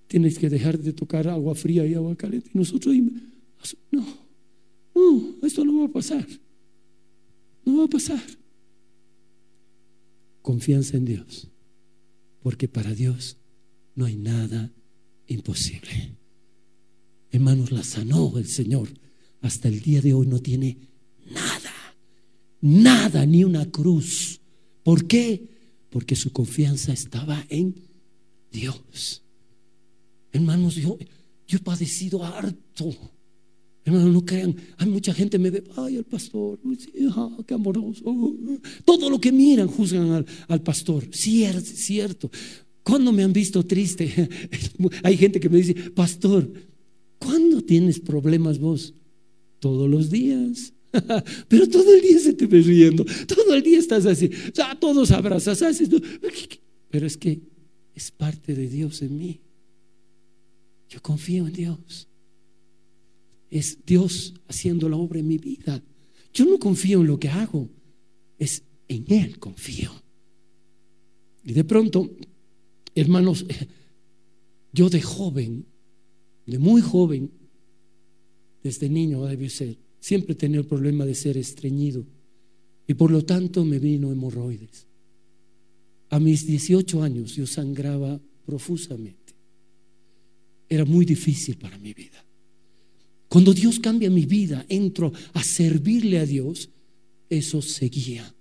[0.08, 2.50] Tienes que dejar de tocar agua fría y agua caliente.
[2.54, 2.96] Y nosotros,
[3.92, 4.06] no,
[4.96, 6.28] no, esto no va a pasar.
[7.64, 8.24] No va a pasar.
[10.42, 11.48] Confianza en Dios.
[12.42, 13.38] Porque para Dios
[13.94, 14.74] no hay nada
[15.28, 16.19] imposible.
[17.32, 18.90] Hermanos, la sanó el Señor.
[19.42, 20.78] Hasta el día de hoy no tiene
[21.32, 21.74] nada,
[22.62, 24.42] nada, ni una cruz.
[24.84, 25.48] ¿Por qué?
[25.90, 27.76] Porque su confianza estaba en
[28.52, 29.24] Dios.
[30.32, 30.98] Hermanos, yo,
[31.48, 32.94] yo he padecido harto.
[33.86, 36.60] Hermanos, no crean, hay mucha gente me ve, ay, el pastor,
[37.48, 38.04] qué amoroso.
[38.84, 41.08] Todo lo que miran juzgan al, al pastor.
[41.12, 42.30] Cierto, cierto.
[42.84, 44.30] ¿Cuándo me han visto triste?
[45.04, 46.52] hay gente que me dice, pastor,
[47.20, 48.94] ¿Cuándo tienes problemas vos?
[49.60, 50.74] Todos los días.
[51.48, 53.06] Pero todo el día se te ve riendo.
[53.28, 54.32] Todo el día estás así.
[54.80, 55.62] Todos abrazas.
[56.90, 57.42] Pero es que
[57.94, 59.42] es parte de Dios en mí.
[60.90, 62.08] Yo confío en Dios.
[63.52, 65.84] Es Dios haciendo la obra en mi vida.
[66.34, 67.70] Yo no confío en lo que hago.
[68.38, 69.92] Es en Él confío.
[71.44, 72.10] Y de pronto,
[72.96, 73.46] hermanos,
[74.74, 75.66] yo de joven
[76.50, 77.32] de muy joven,
[78.64, 82.06] desde niño debe ser, siempre tenía el problema de ser estreñido
[82.88, 84.88] y por lo tanto me vino hemorroides.
[86.10, 89.34] A mis 18 años yo sangraba profusamente.
[90.68, 92.26] Era muy difícil para mi vida.
[93.28, 96.70] Cuando Dios cambia mi vida, entro a servirle a Dios,
[97.30, 98.34] eso seguía.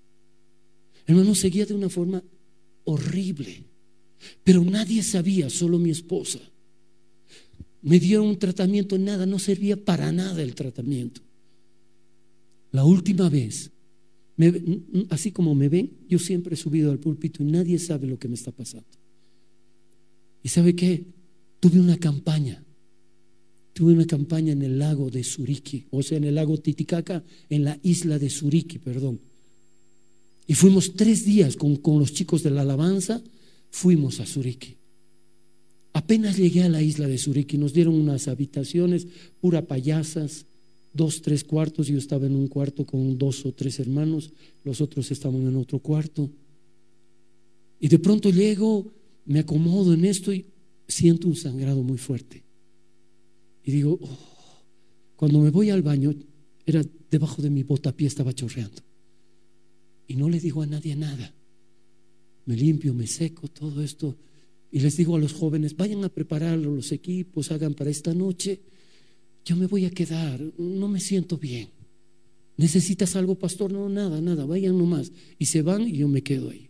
[1.07, 2.23] Hermano, seguía de una forma
[2.85, 3.65] horrible.
[4.43, 6.41] Pero nadie sabía, solo mi esposa.
[7.83, 11.21] Me dieron un tratamiento, nada, no servía para nada el tratamiento.
[12.73, 13.71] La última vez,
[15.11, 18.29] así como me ven, yo siempre he subido al púlpito y nadie sabe lo que
[18.29, 18.89] me está pasando.
[20.43, 21.05] ¿Y sabe qué?
[21.61, 22.65] Tuve una campaña.
[23.73, 27.65] Tuve una campaña en el lago de Suriki, o sea, en el lago Titicaca, en
[27.65, 29.21] la isla de Suriki, perdón.
[30.47, 33.23] Y fuimos tres días con, con los chicos de la alabanza,
[33.71, 34.77] fuimos a Suriki.
[35.93, 39.07] Apenas llegué a la isla de Suriki, nos dieron unas habitaciones,
[39.41, 40.47] pura payasas,
[40.93, 41.89] dos, tres cuartos.
[41.89, 44.33] Yo estaba en un cuarto con dos o tres hermanos,
[44.65, 46.31] los otros estaban en otro cuarto.
[47.81, 48.93] Y de pronto llego,
[49.25, 50.47] me acomodo en esto y
[50.87, 52.45] siento un sangrado muy fuerte.
[53.65, 54.19] Y digo, oh".
[55.17, 56.15] cuando me voy al baño,
[56.65, 58.83] era debajo de mi botapié, estaba chorreando.
[60.07, 61.35] Y no le digo a nadie nada.
[62.47, 64.17] Me limpio, me seco, todo esto
[64.71, 68.61] y les digo a los jóvenes, vayan a preparar los equipos, hagan para esta noche.
[69.45, 71.71] yo me voy a quedar, no me siento bien.
[72.59, 73.73] ¿Necesitas algo, pastor?
[73.73, 75.13] No, nada, nada, vayan nomás.
[75.39, 76.69] Y se van y yo me quedo ahí.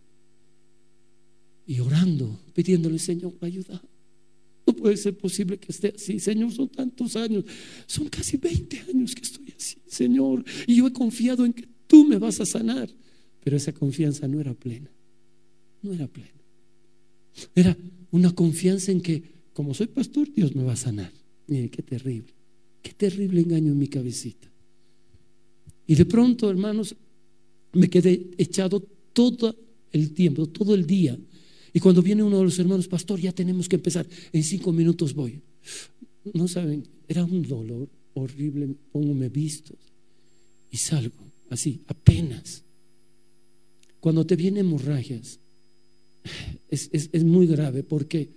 [1.65, 3.81] Y orando, pidiéndole, Señor, ayuda.
[4.65, 7.43] No puede ser posible que esté así, Señor, son tantos años,
[7.87, 10.45] son casi 20 años que estoy así, Señor.
[10.67, 12.89] Y yo he confiado en que tú me vas a sanar.
[13.43, 14.91] Pero esa confianza no era plena,
[15.81, 16.38] no era plena.
[17.55, 17.77] Era
[18.11, 19.23] una confianza en que,
[19.53, 21.11] como soy pastor, Dios me va a sanar.
[21.47, 22.33] Mire, qué terrible.
[22.81, 24.49] Qué terrible engaño en mi cabecita.
[25.87, 26.95] Y de pronto, hermanos,
[27.73, 28.79] me quedé echado
[29.13, 29.55] todo
[29.91, 31.17] el tiempo, todo el día.
[31.73, 35.13] Y cuando viene uno de los hermanos, pastor, ya tenemos que empezar, en cinco minutos
[35.13, 35.41] voy.
[36.33, 39.77] No saben, era un dolor horrible, me vistos
[40.71, 42.63] y salgo, así, apenas.
[43.99, 45.39] Cuando te vienen hemorragias,
[46.69, 48.29] es, es muy grave porque,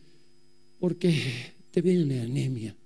[0.78, 1.14] porque
[1.70, 2.76] te viene anemia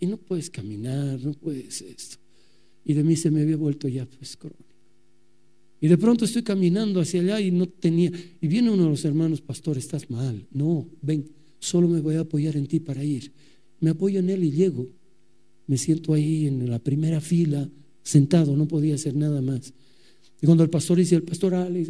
[0.00, 2.16] y no puedes caminar, no puedes esto.
[2.84, 4.64] Y de mí se me había vuelto ya pues crónico.
[5.80, 9.04] Y de pronto estoy caminando hacia allá y no tenía, y viene uno de los
[9.04, 10.46] hermanos, pastor, estás mal.
[10.52, 11.28] No, ven,
[11.58, 13.32] solo me voy a apoyar en ti para ir.
[13.80, 14.88] Me apoyo en él y llego.
[15.66, 17.68] Me siento ahí en la primera fila,
[18.02, 19.72] sentado, no podía hacer nada más.
[20.40, 21.88] Y cuando el pastor dice, el pastor Alex,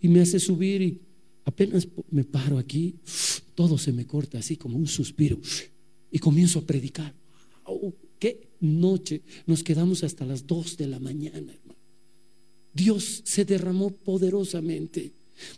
[0.00, 0.98] y me hace subir y
[1.44, 2.96] apenas me paro aquí,
[3.54, 5.38] todo se me corta así como un suspiro
[6.10, 7.14] y comienzo a predicar.
[7.64, 9.22] Oh, qué noche.
[9.46, 11.76] Nos quedamos hasta las dos de la mañana, hermano.
[12.74, 15.12] Dios se derramó poderosamente.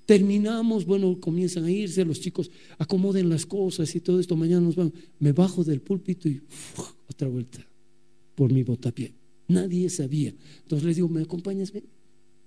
[0.06, 4.36] Terminamos, bueno, comienzan a irse los chicos, acomoden las cosas y todo esto.
[4.36, 4.92] Mañana nos vamos.
[5.18, 6.40] Me bajo del púlpito y
[7.08, 7.66] otra vuelta
[8.34, 9.12] por mi botapié.
[9.48, 10.34] Nadie sabía.
[10.62, 11.72] Entonces les digo, ¿me acompañas?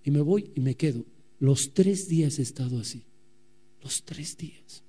[0.03, 1.05] Y me voy y me quedo.
[1.39, 3.03] Los tres días he estado así.
[4.05, 4.83] Tres días.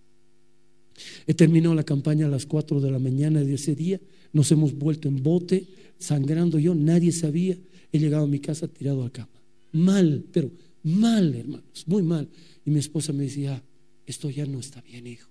[1.27, 4.01] He terminado la campaña a las cuatro de la mañana de ese día
[4.33, 5.67] nos hemos vuelto en bote,
[5.99, 7.57] sangrando yo, nadie sabía.
[7.93, 9.29] He llegado a mi casa tirado a cama.
[9.73, 10.51] Mal, pero
[10.83, 12.29] mal, hermanos, muy mal.
[12.65, 13.63] Y mi esposa me decía,
[14.07, 15.31] esto ya no está bien, hijo.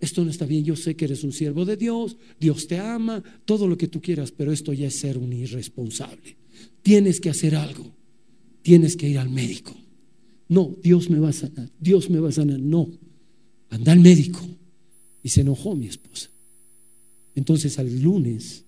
[0.00, 3.22] Esto no está bien, yo sé que eres un siervo de Dios, Dios te ama,
[3.44, 6.36] todo lo que tú quieras, pero esto ya es ser un irresponsable.
[6.82, 7.94] Tienes que hacer algo,
[8.62, 9.76] tienes que ir al médico.
[10.50, 12.90] No, Dios me va a sanar, Dios me va a sanar, no,
[13.68, 14.40] anda al médico.
[15.22, 16.28] Y se enojó mi esposa.
[17.36, 18.64] Entonces al lunes,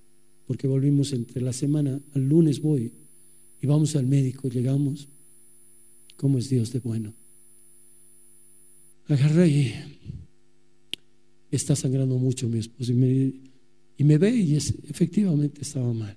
[0.47, 2.93] porque volvimos entre la semana, al lunes voy
[3.61, 5.09] y vamos al médico, llegamos,
[6.17, 7.15] ¿cómo es Dios de bueno?
[9.09, 9.73] Agarré y
[11.51, 16.17] está sangrando mucho mi esposo y me, ve y efectivamente estaba mal.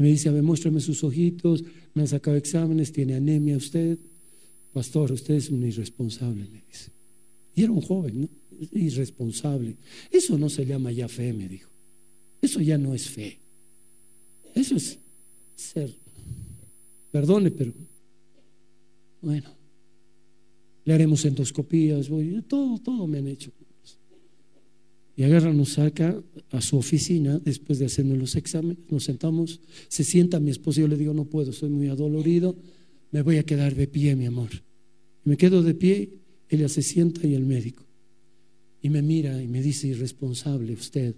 [0.00, 1.62] Y me dice, a ver, muéstrame sus ojitos,
[1.94, 4.00] me han sacado exámenes, tiene anemia usted.
[4.72, 6.90] Pastor, usted es un irresponsable, me dice.
[7.54, 8.28] Y era un joven, ¿no?
[8.72, 9.76] irresponsable.
[10.10, 11.70] Eso no se llama ya fe, me dijo.
[12.40, 13.38] Eso ya no es fe.
[14.54, 14.98] Eso es
[15.54, 15.94] ser.
[17.10, 17.72] Perdone, pero
[19.20, 19.50] bueno,
[20.84, 23.50] le haremos endoscopías, voy, todo, todo me han hecho.
[25.16, 30.02] Y agarra, nos saca a su oficina después de hacerme los exámenes, nos sentamos, se
[30.02, 32.56] sienta mi esposo, yo le digo, no puedo, estoy muy adolorido,
[33.10, 34.50] me voy a quedar de pie, mi amor.
[35.24, 36.10] me quedo de pie,
[36.48, 37.84] ella se sienta y el médico.
[38.82, 41.14] Y me mira y me dice, irresponsable usted.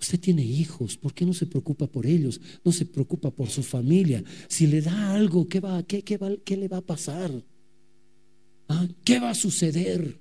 [0.00, 2.40] Usted tiene hijos, ¿por qué no se preocupa por ellos?
[2.64, 4.22] No se preocupa por su familia.
[4.48, 7.30] Si le da algo, ¿qué, va, qué, qué, va, qué le va a pasar?
[8.68, 8.88] ¿Ah?
[9.04, 10.18] ¿Qué va a suceder?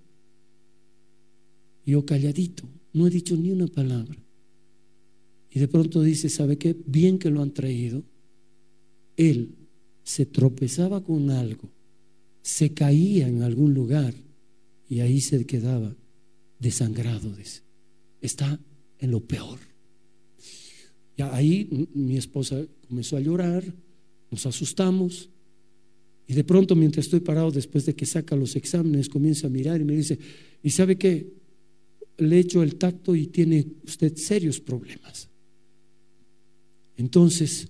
[1.86, 4.18] Yo calladito, no he dicho ni una palabra.
[5.49, 6.78] Y de pronto dice, ¿sabe qué?
[6.86, 8.04] Bien que lo han traído.
[9.18, 9.56] Él
[10.04, 11.70] se tropezaba con algo,
[12.41, 14.14] se caía en algún lugar
[14.89, 15.95] y ahí se quedaba
[16.60, 17.34] desangrado.
[18.20, 18.60] Está
[18.99, 19.60] en lo peor.
[21.18, 23.64] Ya ahí mi esposa comenzó a llorar,
[24.30, 25.30] nos asustamos.
[26.28, 29.82] Y de pronto, mientras estoy parado, después de que saca los exámenes, comienza a mirar
[29.82, 30.18] y me dice,
[30.64, 31.34] ¿y sabe qué?
[32.18, 35.30] Le echo el tacto y tiene usted serios problemas.
[36.95, 37.68] Entonces,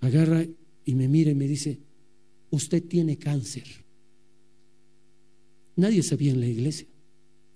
[0.00, 0.46] agarra
[0.84, 1.78] y me mira y me dice,
[2.50, 3.64] usted tiene cáncer.
[5.76, 6.86] Nadie sabía en la iglesia.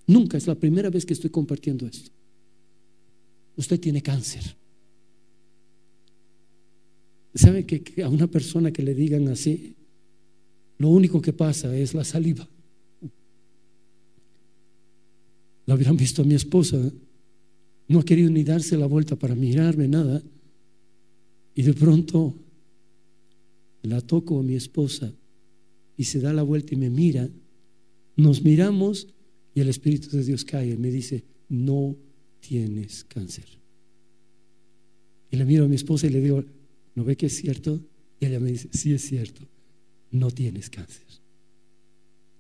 [0.07, 2.11] Nunca, es la primera vez que estoy compartiendo esto.
[3.57, 4.57] Usted tiene cáncer.
[7.35, 9.75] ¿Sabe que, a una persona que le digan así,
[10.79, 12.49] lo único que pasa es la saliva?
[15.67, 16.79] La hubieran visto a mi esposa.
[17.89, 20.23] No ha querido ni darse la vuelta para mirarme, nada.
[21.55, 22.35] Y de pronto
[23.87, 25.13] la toco a mi esposa
[25.97, 27.29] y se da la vuelta y me mira.
[28.17, 29.09] Nos miramos
[29.55, 31.97] y el Espíritu de Dios cae y me dice, no
[32.41, 33.47] tienes cáncer.
[35.31, 36.45] Y le miro a mi esposa y le digo,
[36.95, 37.81] ¿no ve que es cierto?
[38.21, 39.43] Y ella me dice, sí es cierto,
[40.11, 41.07] no tienes cáncer.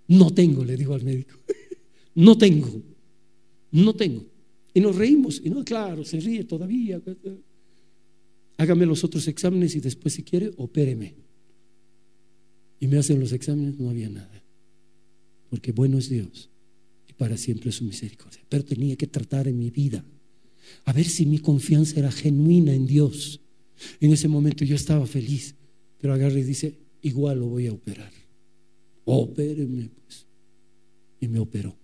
[0.09, 1.39] No tengo, le digo al médico,
[2.15, 2.83] no tengo,
[3.73, 4.25] no tengo.
[4.73, 7.01] Y nos reímos, y no, claro, se ríe todavía.
[8.59, 11.26] Hágame los otros exámenes y después si quiere, opéreme.
[12.81, 14.43] Y me hacen los exámenes, no había nada.
[15.49, 16.51] Porque bueno es Dios
[17.09, 18.41] y para siempre su misericordia.
[18.49, 20.05] Pero tenía que tratar en mi vida
[20.85, 23.41] a ver si mi confianza era genuina en Dios.
[24.01, 25.55] En ese momento yo estaba feliz,
[25.99, 28.13] pero agarre y dice, igual lo voy a operar.
[29.05, 30.27] Opéreme, pues.
[31.21, 31.77] Y me operó.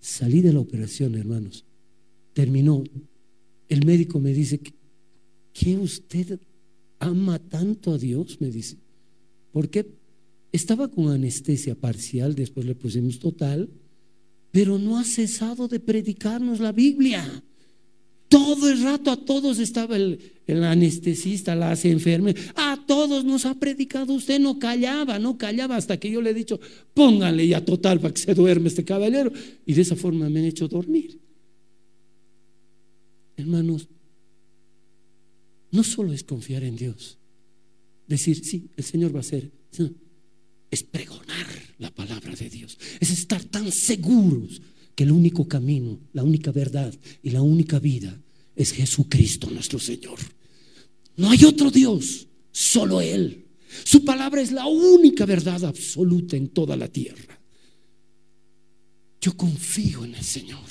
[0.00, 1.64] Salí de la operación, hermanos.
[2.32, 2.84] Terminó.
[3.68, 4.60] El médico me dice,
[5.52, 6.38] ¿qué usted
[6.98, 8.40] ama tanto a Dios?
[8.40, 8.76] Me dice.
[9.52, 9.86] ¿Por qué?
[10.52, 13.68] Estaba con anestesia parcial, después le pusimos total,
[14.50, 17.42] pero no ha cesado de predicarnos la Biblia.
[18.28, 24.12] Todo el rato a todos estaba el, anestesista, las enfermeras, a todos nos ha predicado
[24.12, 26.60] usted, no callaba, no callaba hasta que yo le he dicho,
[26.92, 29.32] pónganle ya total para que se duerme este caballero.
[29.64, 31.18] Y de esa forma me han hecho dormir.
[33.36, 33.88] Hermanos,
[35.70, 37.18] no solo es confiar en Dios,
[38.06, 39.52] decir, sí, el Señor va a hacer,
[40.70, 41.46] es pregonar
[41.78, 44.60] la palabra de Dios, es estar tan seguros
[44.94, 48.20] que el único camino, la única verdad y la única vida
[48.56, 50.18] es Jesucristo nuestro Señor.
[51.16, 53.46] No hay otro Dios, solo Él.
[53.84, 57.40] Su palabra es la única verdad absoluta en toda la tierra.
[59.20, 60.64] Yo confío en el Señor.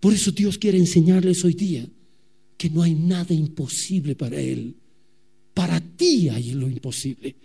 [0.00, 1.86] Por eso Dios quiere enseñarles hoy día
[2.64, 4.74] que no hay nada imposible para Él.
[5.52, 7.36] Para ti hay lo imposible.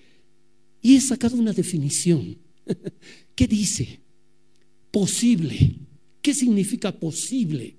[0.82, 2.38] Y he sacado una definición.
[3.36, 4.00] ¿Qué dice?
[4.92, 5.76] Posible.
[6.22, 7.76] ¿Qué significa posible?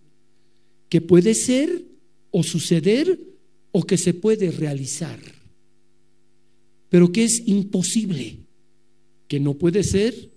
[0.91, 1.82] Que puede ser
[2.30, 3.18] o suceder
[3.72, 5.18] o que se puede realizar.
[6.91, 8.36] Pero que es imposible,
[9.28, 10.30] que no puede ser,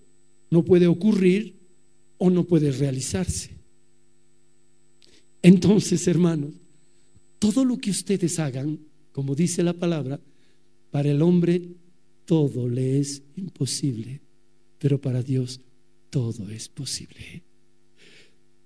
[0.50, 1.56] no puede ocurrir
[2.18, 3.50] o no puede realizarse.
[5.42, 6.63] Entonces, hermanos,
[7.44, 8.80] todo lo que ustedes hagan,
[9.12, 10.18] como dice la palabra,
[10.92, 11.76] para el hombre
[12.24, 14.22] todo le es imposible,
[14.80, 15.60] pero para Dios
[16.10, 17.44] todo es posible.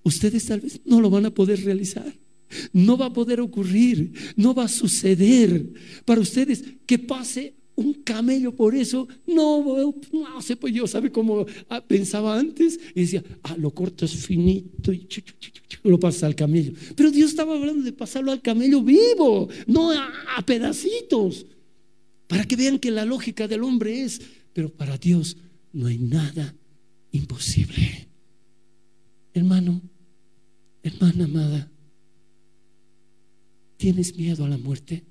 [0.04, 2.14] Ustedes tal vez no lo van a poder realizar.
[2.72, 5.74] No va a poder ocurrir, no va a suceder.
[6.06, 9.08] Para ustedes que pase un camello por eso.
[9.26, 14.14] No, no sé, pues yo sabe cómo ah, pensaba antes y decía, ah, lo cortas
[14.14, 15.08] finito y
[15.84, 16.74] lo pasa al camello.
[16.96, 21.46] Pero Dios estaba hablando de pasarlo al camello vivo, no a pedacitos,
[22.28, 24.22] para que vean que la lógica del hombre es,
[24.52, 25.38] pero para Dios
[25.72, 26.54] no hay nada
[27.12, 28.10] imposible.
[29.34, 29.82] Hermano,
[30.88, 31.70] Hermana amada,
[33.76, 35.04] ¿tienes miedo a la muerte?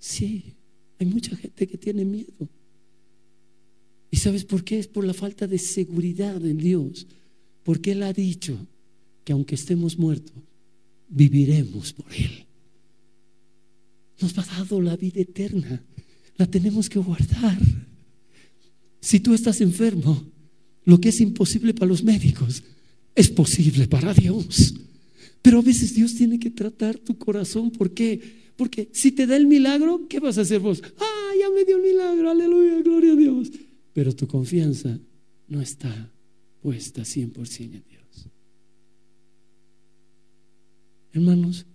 [0.00, 0.56] Sí,
[0.98, 2.48] hay mucha gente que tiene miedo.
[4.10, 4.78] ¿Y sabes por qué?
[4.78, 7.06] Es por la falta de seguridad en Dios.
[7.62, 8.66] Porque Él ha dicho
[9.24, 10.34] que aunque estemos muertos,
[11.08, 12.46] viviremos por Él.
[14.20, 15.82] Nos ha dado la vida eterna.
[16.36, 17.58] La tenemos que guardar.
[19.00, 20.24] Si tú estás enfermo,
[20.84, 22.62] lo que es imposible para los médicos,
[23.14, 24.74] es posible para Dios.
[25.42, 27.70] Pero a veces Dios tiene que tratar tu corazón.
[27.70, 28.47] ¿Por qué?
[28.58, 30.82] Porque si te da el milagro, ¿qué vas a hacer vos?
[30.98, 33.52] Ah, ya me dio el milagro, aleluya, gloria a Dios.
[33.92, 34.98] Pero tu confianza
[35.46, 36.12] no está
[36.60, 38.28] puesta 100% en Dios.
[41.12, 41.66] Hermanos,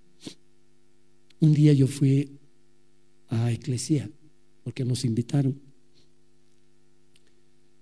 [1.39, 2.37] un día yo fui
[3.29, 4.11] a Iglesia
[4.65, 5.57] porque nos invitaron.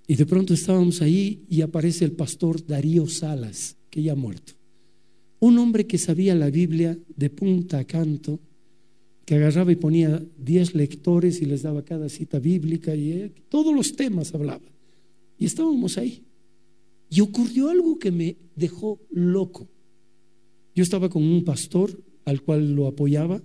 [0.06, 4.54] Y de pronto estábamos ahí y aparece el pastor Darío Salas, que ya ha muerto.
[5.40, 8.40] Un hombre que sabía la Biblia de punta a canto,
[9.26, 13.74] que agarraba y ponía diez lectores y les daba cada cita bíblica y eh, todos
[13.74, 14.66] los temas hablaba.
[15.38, 16.24] Y estábamos ahí.
[17.10, 19.68] Y ocurrió algo que me dejó loco.
[20.76, 23.42] Yo estaba con un pastor al cual lo apoyaba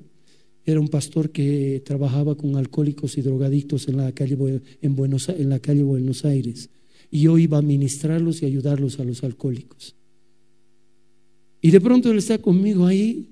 [0.67, 5.49] era un pastor que trabajaba con alcohólicos y drogadictos en la calle, en Buenos, en
[5.49, 6.71] la calle Buenos Aires.
[7.09, 9.95] Y yo iba a ministrarlos y ayudarlos a los alcohólicos.
[11.63, 13.29] Y de pronto él está conmigo ahí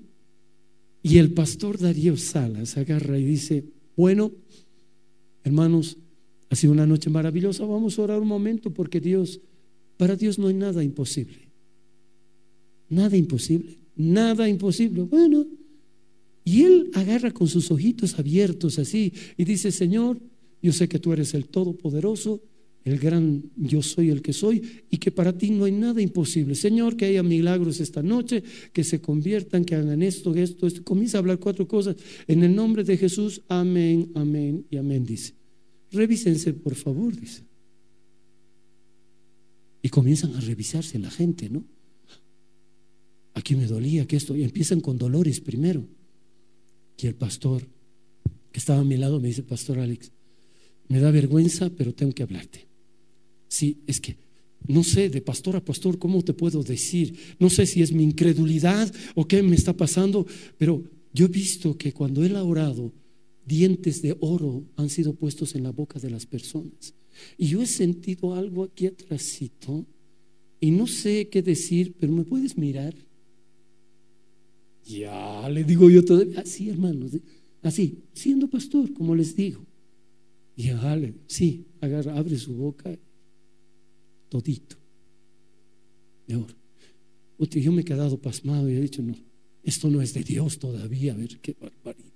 [1.05, 3.63] y el pastor Darío Salas agarra y dice,
[3.95, 4.31] bueno,
[5.43, 5.97] hermanos,
[6.49, 9.39] ha sido una noche maravillosa, vamos a orar un momento porque Dios,
[9.97, 11.51] para Dios no hay nada imposible.
[12.89, 15.03] Nada imposible, nada imposible.
[15.03, 15.45] Bueno,
[16.43, 20.19] y él agarra con sus ojitos abiertos así y dice, Señor,
[20.59, 22.41] yo sé que tú eres el Todopoderoso,
[22.85, 24.61] el gran yo soy el que soy
[24.91, 26.53] y que para ti no hay nada imposible.
[26.53, 30.83] Señor, que haya milagros esta noche, que se conviertan, que hagan esto, esto, esto.
[30.83, 31.95] Comienza a hablar cuatro cosas.
[32.27, 35.33] En el nombre de Jesús, amén, amén y amén, dice.
[35.91, 37.43] Revísense, por favor, dice.
[39.81, 41.65] Y comienzan a revisarse la gente, ¿no?
[43.33, 45.87] Aquí me dolía que esto, y empiezan con dolores primero.
[46.99, 47.67] Y el pastor
[48.51, 50.11] que estaba a mi lado me dice, Pastor Alex,
[50.87, 52.74] me da vergüenza, pero tengo que hablarte.
[53.55, 54.17] Sí, es que
[54.67, 57.15] no sé, de pastor a pastor, ¿cómo te puedo decir?
[57.39, 60.25] No sé si es mi incredulidad o qué me está pasando,
[60.57, 60.83] pero
[61.13, 62.91] yo he visto que cuando Él ha orado,
[63.45, 66.93] dientes de oro han sido puestos en la boca de las personas.
[67.37, 69.85] Y yo he sentido algo aquí atrásito
[70.59, 72.93] y no sé qué decir, pero ¿me puedes mirar?
[74.83, 77.11] Ya, le digo yo todavía, así hermanos,
[77.61, 79.63] así, siendo pastor, como les digo.
[80.57, 82.97] Ya, sí, agarra, abre su boca
[84.29, 84.77] todito
[86.27, 86.55] de oro.
[87.37, 89.15] yo me he quedado pasmado y he dicho, no,
[89.63, 92.11] esto no es de Dios todavía, a ver qué barbaridad.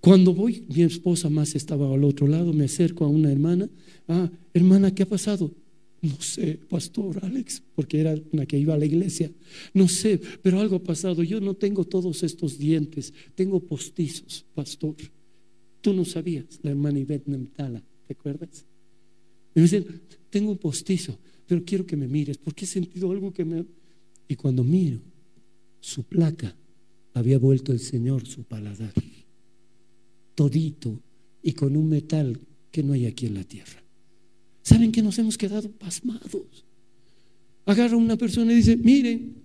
[0.00, 3.68] Cuando voy, mi esposa más estaba al otro lado, me acerco a una hermana,
[4.06, 5.52] ah, hermana, ¿qué ha pasado?
[6.00, 9.32] No sé, pastor Alex, porque era una que iba a la iglesia.
[9.74, 11.24] No sé, pero algo ha pasado.
[11.24, 14.94] Yo no tengo todos estos dientes, tengo postizos, pastor.
[15.80, 18.64] Tú no sabías, la hermana Ivette Nemtala, ¿te acuerdas?
[19.60, 23.44] Me dicen, tengo un postizo, pero quiero que me mires, porque he sentido algo que
[23.44, 23.64] me...
[24.28, 25.00] Y cuando miro,
[25.80, 26.54] su placa
[27.14, 28.92] había vuelto el Señor su paladar,
[30.34, 31.00] todito
[31.42, 32.38] y con un metal
[32.70, 33.82] que no hay aquí en la tierra.
[34.62, 36.66] ¿Saben que nos hemos quedado pasmados?
[37.64, 39.36] Agarra una persona y dice, miren,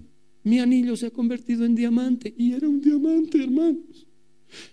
[0.44, 4.08] mi anillo se ha convertido en diamante y era un diamante, hermanos.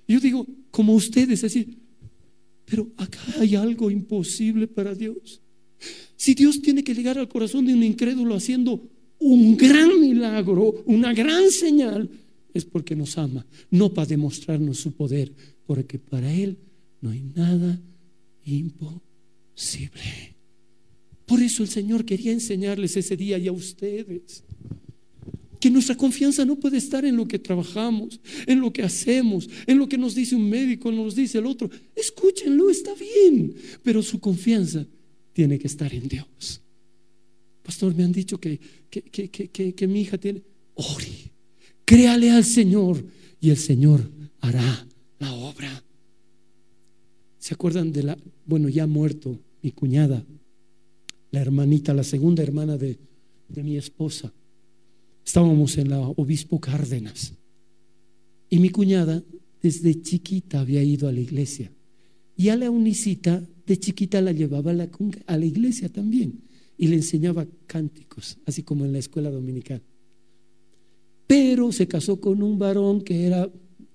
[0.09, 1.78] yo digo, como ustedes, así,
[2.69, 5.41] pero acá hay algo imposible para Dios.
[6.17, 8.89] Si Dios tiene que llegar al corazón de un incrédulo haciendo
[9.21, 12.11] un gran milagro, una gran señal,
[12.53, 15.33] es porque nos ama, no para demostrarnos su poder,
[15.67, 16.59] porque para Él
[17.01, 17.81] no hay nada
[18.45, 20.37] imposible.
[21.27, 24.45] Por eso el Señor quería enseñarles ese día y a ustedes
[25.61, 29.79] que nuestra confianza no puede estar en lo que trabajamos, en lo que hacemos, en
[29.79, 31.71] lo que nos dice un médico, nos dice el otro.
[31.95, 34.87] Escúchenlo, está bien, pero su confianza
[35.33, 36.63] tiene que estar en Dios.
[37.63, 40.43] Pastor, me han dicho que, que, mi hija tiene...
[40.75, 41.33] Ore,
[41.85, 43.05] créale al Señor
[43.41, 44.87] y el Señor hará
[45.19, 45.85] la obra.
[47.39, 50.25] ¿Se acuerdan de la, bueno, ya muerto, mi cuñada,
[51.31, 52.99] la hermanita, la segunda hermana de,
[53.49, 54.33] de mi esposa?
[55.29, 57.35] Estábamos en la Obispo Cárdenas.
[58.49, 59.23] Y mi cuñada
[59.61, 61.71] desde chiquita había ido a la iglesia.
[62.35, 64.89] Y a la unicita de chiquita la llevaba a la,
[65.27, 66.41] a la iglesia también.
[66.79, 69.83] Y le enseñaba cánticos, así como en la escuela dominical.
[71.27, 73.53] Pero se casó con un varón que era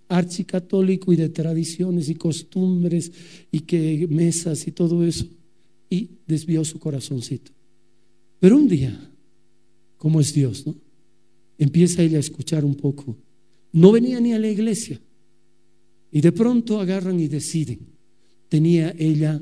[0.09, 3.11] archicatólico y de tradiciones y costumbres
[3.49, 5.25] y que mesas y todo eso.
[5.89, 7.51] Y desvió su corazoncito.
[8.39, 9.11] Pero un día,
[9.97, 10.75] como es Dios, ¿no?
[11.64, 13.18] Empieza ella a escuchar un poco.
[13.72, 14.99] No venía ni a la iglesia.
[16.11, 17.80] Y de pronto agarran y deciden.
[18.49, 19.41] Tenía ella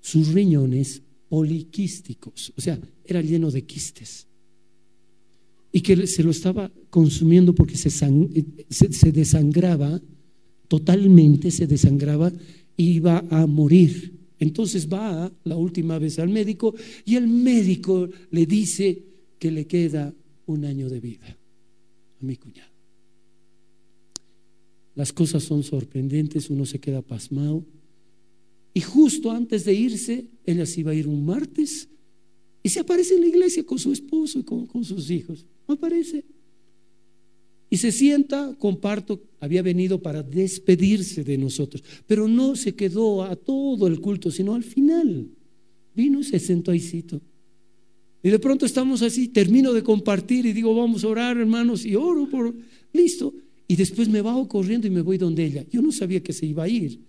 [0.00, 4.26] sus riñones poliquísticos, o sea, era lleno de quistes.
[5.72, 10.02] Y que se lo estaba consumiendo porque se, se, desangraba,
[10.66, 12.32] totalmente se desangraba
[12.76, 14.18] y iba a morir.
[14.40, 16.74] Entonces va la última vez al médico
[17.04, 19.04] y el médico le dice
[19.38, 20.12] que le queda
[20.50, 21.38] un año de vida
[22.20, 22.70] a mi cuñado.
[24.94, 27.64] Las cosas son sorprendentes, uno se queda pasmado.
[28.74, 31.88] Y justo antes de irse, ella se iba a ir un martes
[32.62, 35.46] y se aparece en la iglesia con su esposo y con, sus hijos.
[35.66, 36.24] Aparece.
[37.70, 43.36] Y se sienta, comparto, había venido para despedirse de nosotros, pero no se quedó a
[43.36, 45.28] todo el culto, sino al final.
[45.94, 46.80] Vino y se sentó ahí.
[48.22, 51.94] Y de pronto estamos así, termino de compartir y digo, vamos a orar, hermanos, y
[51.94, 52.54] oro por,
[52.92, 53.32] listo.
[53.66, 55.64] Y después me bajo corriendo y me voy donde ella.
[55.70, 57.00] Yo no sabía que se iba a ir.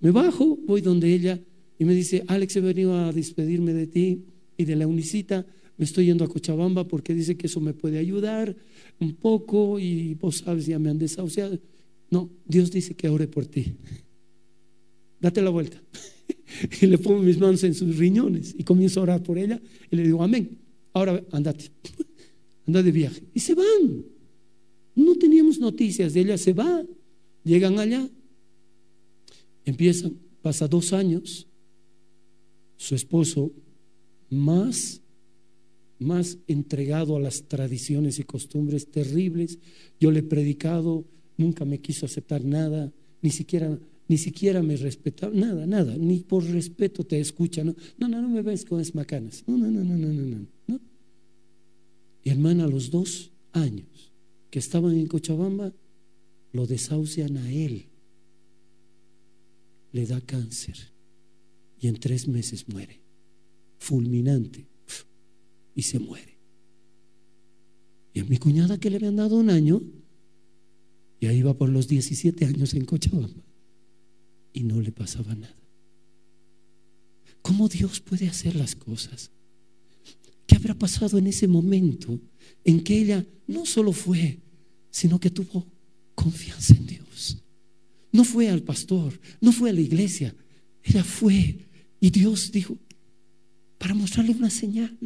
[0.00, 1.40] Me bajo, voy donde ella
[1.78, 4.24] y me dice, Alex, he venido a despedirme de ti
[4.56, 5.46] y de la unicita.
[5.76, 8.56] Me estoy yendo a Cochabamba porque dice que eso me puede ayudar
[8.98, 11.58] un poco y vos sabes, ya me han desahuciado.
[12.10, 13.74] No, Dios dice que ore por ti.
[15.20, 15.82] Date la vuelta.
[16.80, 19.96] y le pongo mis manos en sus riñones y comienzo a orar por ella y
[19.96, 20.58] le digo, amén,
[20.92, 21.70] ahora andate,
[22.66, 23.22] anda de viaje.
[23.34, 24.04] Y se van.
[24.94, 26.84] No teníamos noticias de ella, se va,
[27.44, 28.08] llegan allá,
[29.64, 31.46] empiezan, pasa dos años
[32.80, 33.52] su esposo,
[34.30, 35.02] más,
[35.98, 39.58] más entregado a las tradiciones y costumbres terribles.
[40.00, 41.04] Yo le he predicado,
[41.36, 42.90] nunca me quiso aceptar nada,
[43.20, 43.78] ni siquiera,
[44.10, 47.62] ni siquiera me respetaba, nada, nada, ni por respeto te escucha.
[47.62, 49.44] No, no, no, no me ves con esas macanas.
[49.46, 50.80] No, no, no, no, no, no, no.
[52.24, 54.12] Y hermana, a los dos años
[54.50, 55.72] que estaban en Cochabamba,
[56.50, 57.86] lo desahucian a él.
[59.92, 60.76] Le da cáncer
[61.78, 63.00] y en tres meses muere.
[63.78, 64.66] Fulminante.
[65.76, 66.36] Y se muere.
[68.12, 69.80] Y a mi cuñada que le habían dado un año,
[71.20, 73.49] y ahí iba por los 17 años en Cochabamba,
[74.52, 75.56] y no le pasaba nada.
[77.42, 79.30] ¿Cómo Dios puede hacer las cosas?
[80.46, 82.20] ¿Qué habrá pasado en ese momento
[82.64, 84.40] en que ella no solo fue,
[84.90, 85.66] sino que tuvo
[86.14, 87.42] confianza en Dios?
[88.12, 90.34] No fue al pastor, no fue a la iglesia,
[90.82, 91.68] ella fue
[92.00, 92.76] y Dios dijo,
[93.78, 94.98] para mostrarle una señal.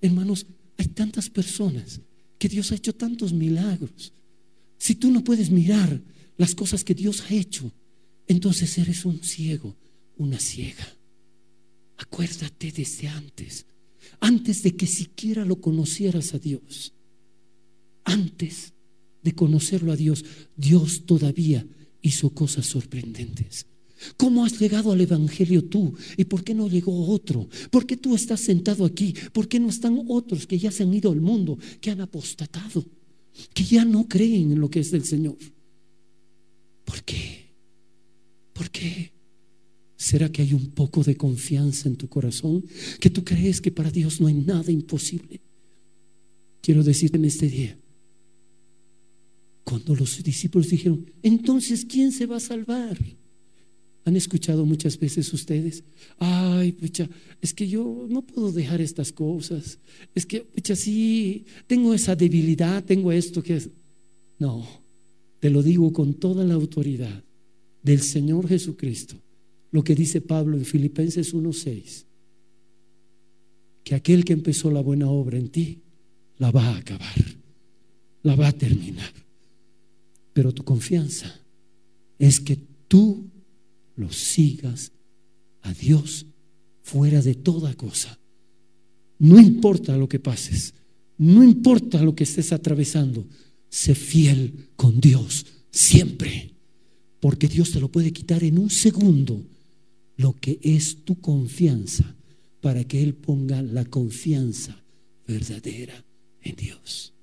[0.00, 0.46] Hermanos,
[0.76, 2.00] hay tantas personas
[2.38, 4.12] que Dios ha hecho tantos milagros.
[4.76, 6.02] Si tú no puedes mirar
[6.36, 7.72] las cosas que Dios ha hecho,
[8.26, 9.76] entonces eres un ciego,
[10.16, 10.86] una ciega.
[11.96, 13.66] Acuérdate desde antes,
[14.20, 16.94] antes de que siquiera lo conocieras a Dios,
[18.04, 18.72] antes
[19.22, 20.24] de conocerlo a Dios,
[20.56, 21.66] Dios todavía
[22.02, 23.66] hizo cosas sorprendentes.
[24.16, 25.94] ¿Cómo has llegado al Evangelio tú?
[26.16, 27.48] ¿Y por qué no llegó otro?
[27.70, 29.14] ¿Por qué tú estás sentado aquí?
[29.32, 32.84] ¿Por qué no están otros que ya se han ido al mundo, que han apostatado,
[33.54, 35.38] que ya no creen en lo que es del Señor?
[36.84, 37.43] ¿Por qué?
[38.54, 39.12] ¿Por qué?
[39.96, 42.64] ¿Será que hay un poco de confianza en tu corazón?
[43.00, 45.40] Que tú crees que para Dios no hay nada imposible.
[46.62, 47.78] Quiero decirte en este día,
[49.64, 52.98] cuando los discípulos dijeron, entonces, ¿quién se va a salvar?
[54.04, 55.82] ¿Han escuchado muchas veces ustedes?
[56.18, 57.08] Ay, pucha,
[57.40, 59.78] es que yo no puedo dejar estas cosas.
[60.14, 63.70] Es que, pucha, sí, tengo esa debilidad, tengo esto que es.
[64.38, 64.66] No,
[65.40, 67.24] te lo digo con toda la autoridad
[67.84, 69.14] del Señor Jesucristo.
[69.70, 72.06] Lo que dice Pablo en Filipenses 1:6.
[73.84, 75.82] Que aquel que empezó la buena obra en ti,
[76.38, 77.14] la va a acabar,
[78.22, 79.12] la va a terminar.
[80.32, 81.40] Pero tu confianza
[82.18, 82.56] es que
[82.88, 83.30] tú
[83.96, 84.90] lo sigas
[85.60, 86.26] a Dios
[86.82, 88.18] fuera de toda cosa.
[89.18, 90.74] No importa lo que pases,
[91.18, 93.26] no importa lo que estés atravesando,
[93.68, 96.53] sé fiel con Dios siempre,
[97.24, 99.46] porque Dios te lo puede quitar en un segundo
[100.18, 102.14] lo que es tu confianza
[102.60, 104.84] para que Él ponga la confianza
[105.26, 106.04] verdadera
[106.42, 107.14] en Dios.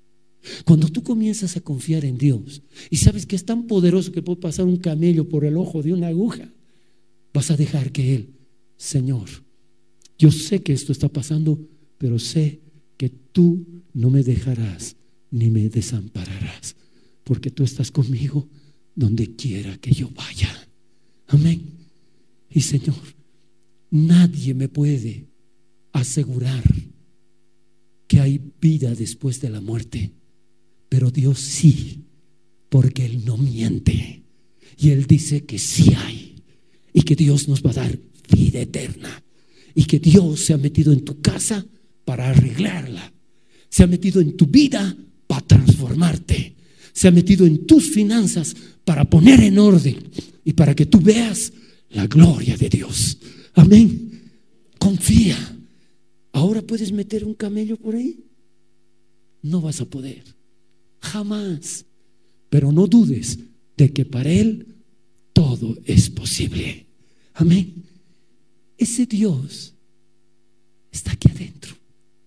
[0.64, 4.40] Cuando tú comienzas a confiar en Dios y sabes que es tan poderoso que puede
[4.40, 6.52] pasar un camello por el ojo de una aguja,
[7.32, 8.30] Vas a dejar que Él,
[8.76, 9.28] Señor,
[10.18, 11.60] yo sé que esto está pasando,
[11.98, 12.58] pero sé
[12.96, 14.96] que tú no me dejarás
[15.30, 16.74] ni me desampararás,
[17.22, 18.48] porque tú estás conmigo
[18.94, 20.68] donde quiera que yo vaya.
[21.28, 21.62] Amén.
[22.50, 22.96] Y Señor,
[23.90, 25.26] nadie me puede
[25.92, 26.64] asegurar
[28.06, 30.12] que hay vida después de la muerte,
[30.88, 32.04] pero Dios sí,
[32.68, 34.22] porque Él no miente.
[34.76, 36.36] Y Él dice que sí hay
[36.92, 37.98] y que Dios nos va a dar
[38.30, 39.22] vida eterna
[39.74, 41.66] y que Dios se ha metido en tu casa
[42.04, 43.12] para arreglarla,
[43.68, 46.56] se ha metido en tu vida para transformarte,
[46.92, 48.54] se ha metido en tus finanzas
[48.84, 50.10] para poner en orden
[50.44, 51.52] y para que tú veas
[51.90, 53.18] la gloria de Dios.
[53.54, 54.30] Amén.
[54.78, 55.36] Confía.
[56.32, 58.24] Ahora puedes meter un camello por ahí.
[59.42, 60.24] No vas a poder.
[61.00, 61.84] Jamás.
[62.48, 63.38] Pero no dudes
[63.76, 64.66] de que para Él
[65.32, 66.86] todo es posible.
[67.34, 67.84] Amén.
[68.76, 69.74] Ese Dios
[70.90, 71.74] está aquí adentro,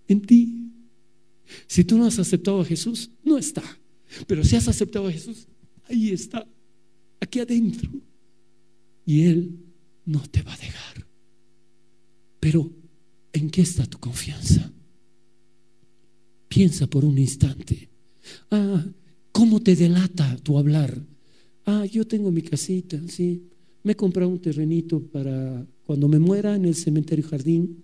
[0.08, 0.72] en ti.
[1.66, 3.62] Si tú no has aceptado a Jesús, no está.
[4.26, 5.46] Pero si has aceptado a Jesús,
[5.88, 6.46] ahí está,
[7.20, 7.90] aquí adentro.
[9.04, 9.58] Y Él
[10.04, 11.06] no te va a dejar.
[12.40, 12.70] Pero,
[13.32, 14.72] ¿en qué está tu confianza?
[16.48, 17.88] Piensa por un instante.
[18.50, 18.84] Ah,
[19.32, 21.04] ¿cómo te delata tu hablar?
[21.64, 23.42] Ah, yo tengo mi casita, sí.
[23.82, 27.82] Me he comprado un terrenito para cuando me muera en el cementerio jardín.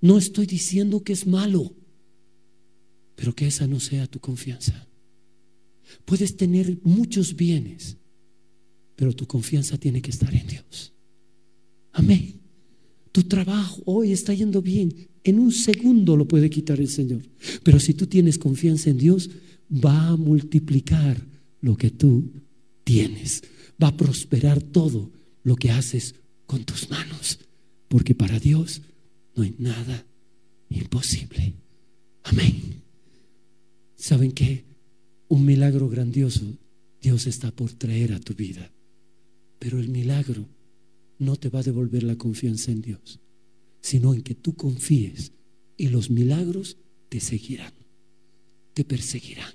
[0.00, 1.74] No estoy diciendo que es malo,
[3.16, 4.86] pero que esa no sea tu confianza.
[6.04, 7.96] Puedes tener muchos bienes,
[8.96, 10.92] pero tu confianza tiene que estar en Dios.
[11.92, 12.40] Amén.
[13.12, 14.92] Tu trabajo hoy está yendo bien.
[15.22, 17.22] En un segundo lo puede quitar el Señor.
[17.62, 19.30] Pero si tú tienes confianza en Dios,
[19.70, 21.24] va a multiplicar
[21.60, 22.32] lo que tú
[22.82, 23.42] tienes.
[23.82, 25.12] Va a prosperar todo
[25.44, 26.16] lo que haces
[26.46, 27.38] con tus manos,
[27.88, 28.82] porque para Dios
[29.34, 30.06] no hay nada
[30.68, 31.54] imposible.
[32.24, 32.82] Amén.
[33.96, 34.64] ¿Saben qué?
[35.28, 36.44] Un milagro grandioso
[37.04, 38.70] Dios está por traer a tu vida.
[39.58, 40.46] Pero el milagro
[41.18, 43.20] no te va a devolver la confianza en Dios,
[43.82, 45.32] sino en que tú confíes
[45.76, 46.78] y los milagros
[47.10, 47.74] te seguirán,
[48.72, 49.52] te perseguirán.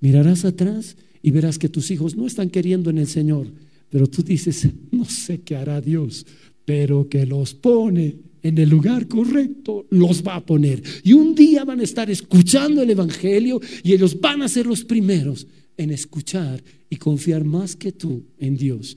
[0.00, 3.46] Mirarás atrás y verás que tus hijos no están queriendo en el Señor,
[3.88, 6.26] pero tú dices, no sé qué hará Dios,
[6.64, 10.82] pero que los pone en el lugar correcto, los va a poner.
[11.04, 14.84] Y un día van a estar escuchando el Evangelio y ellos van a ser los
[14.84, 18.96] primeros en escuchar y confiar más que tú en Dios.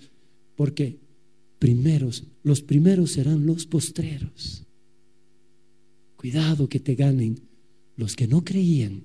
[0.56, 1.00] Porque
[1.60, 4.64] primeros, los primeros serán los postreros.
[6.16, 7.40] Cuidado que te ganen
[7.98, 9.04] los que no creían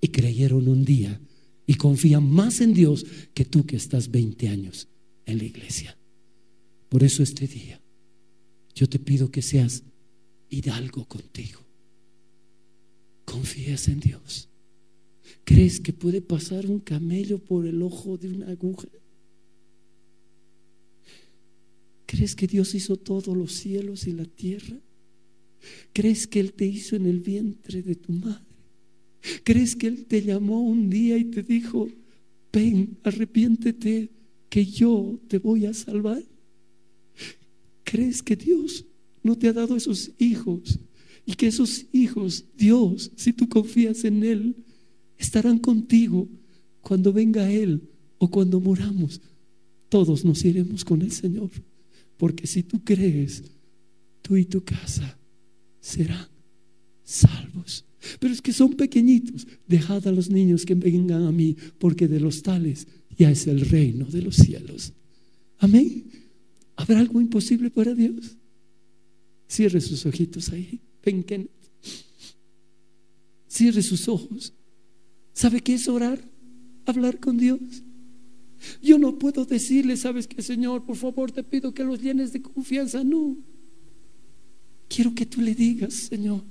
[0.00, 1.20] y creyeron un día
[1.66, 4.88] y confían más en Dios que tú que estás 20 años
[5.26, 5.96] en la iglesia.
[6.88, 7.80] Por eso este día
[8.76, 9.82] yo te pido que seas
[10.50, 11.60] hidalgo contigo.
[13.24, 14.50] Confías en Dios.
[15.44, 18.86] ¿Crees que puede pasar un camello por el ojo de una aguja?
[22.04, 24.78] ¿Crees que Dios hizo todos los cielos y la tierra?
[25.94, 28.44] ¿Crees que Él te hizo en el vientre de tu madre?
[29.42, 31.88] ¿Crees que Él te llamó un día y te dijo,
[32.52, 34.10] ven, arrepiéntete,
[34.50, 36.22] que yo te voy a salvar?
[37.96, 38.84] ¿Crees que Dios
[39.22, 40.78] no te ha dado esos hijos?
[41.24, 44.54] Y que esos hijos, Dios, si tú confías en Él,
[45.16, 46.28] estarán contigo
[46.82, 47.88] cuando venga Él
[48.18, 49.22] o cuando moramos.
[49.88, 51.48] Todos nos iremos con el Señor.
[52.18, 53.44] Porque si tú crees,
[54.20, 55.18] tú y tu casa
[55.80, 56.28] serán
[57.02, 57.86] salvos.
[58.20, 59.46] Pero es que son pequeñitos.
[59.66, 63.62] Dejad a los niños que vengan a mí, porque de los tales ya es el
[63.62, 64.92] reino de los cielos.
[65.56, 66.25] Amén.
[66.76, 68.36] ¿Habrá algo imposible para Dios?
[69.48, 70.80] Cierre sus ojitos ahí.
[71.02, 71.24] Ven,
[73.48, 74.52] Cierre sus ojos.
[75.32, 76.22] ¿Sabe qué es orar?
[76.84, 77.60] Hablar con Dios.
[78.82, 80.84] Yo no puedo decirle, ¿sabes qué, Señor?
[80.84, 83.02] Por favor, te pido que los llenes de confianza.
[83.04, 83.36] No.
[84.88, 86.42] Quiero que tú le digas, Señor.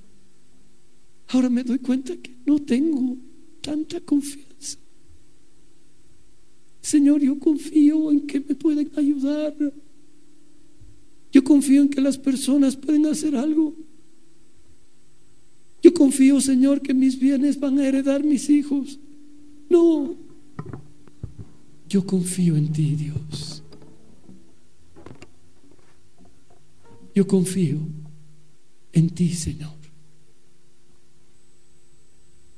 [1.28, 3.18] Ahora me doy cuenta que no tengo
[3.62, 4.78] tanta confianza.
[6.82, 9.56] Señor, yo confío en que me pueden ayudar.
[11.36, 13.76] Yo confío en que las personas pueden hacer algo.
[15.84, 18.98] Yo confío, Señor, que mis bienes van a heredar mis hijos.
[19.70, 20.16] No.
[21.90, 23.62] Yo confío en ti, Dios.
[27.14, 27.80] Yo confío
[28.94, 29.76] en ti, Señor.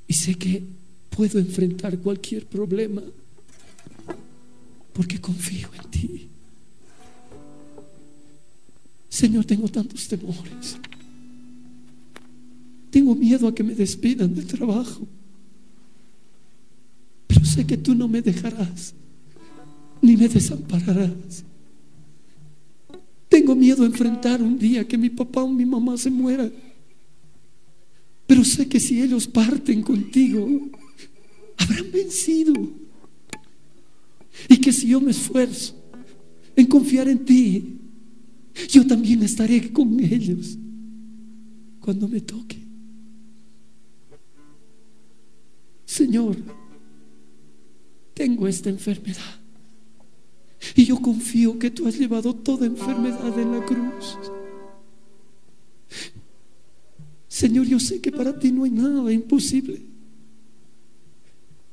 [0.06, 0.62] Y sé que
[1.10, 3.02] puedo enfrentar cualquier problema
[4.94, 6.30] porque confío en ti.
[9.18, 10.78] Señor, tengo tantos temores.
[12.92, 15.08] Tengo miedo a que me despidan del trabajo.
[17.26, 18.94] Pero sé que tú no me dejarás,
[20.04, 21.44] ni me desampararás.
[23.28, 26.54] Tengo miedo a enfrentar un día que mi papá o mi mamá se mueran.
[28.28, 30.48] Pero sé que si ellos parten contigo,
[31.58, 32.54] habrán vencido.
[34.48, 35.76] Y que si yo me esfuerzo
[36.56, 37.77] en confiar en ti,
[38.70, 40.58] yo también estaré con ellos
[41.80, 42.58] cuando me toque.
[45.86, 46.38] Señor,
[48.14, 49.40] tengo esta enfermedad.
[50.76, 54.18] Y yo confío que tú has llevado toda enfermedad en la cruz.
[57.28, 59.82] Señor, yo sé que para ti no hay nada imposible.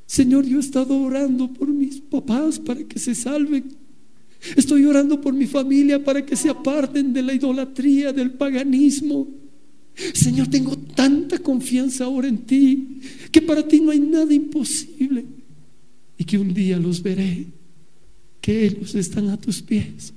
[0.07, 3.84] Señor, yo he estado orando por mis papás para que se salven.
[4.57, 9.28] Estoy orando por mi familia para que se aparten de la idolatría, del paganismo.
[10.12, 15.24] Señor, tengo tanta confianza ahora en ti, que para ti no hay nada imposible.
[16.18, 17.47] Y que un día los veré,
[18.41, 20.12] que ellos están a tus pies,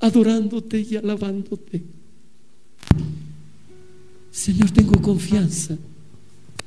[0.00, 1.82] adorándote y alabándote.
[4.30, 5.76] Señor, tengo confianza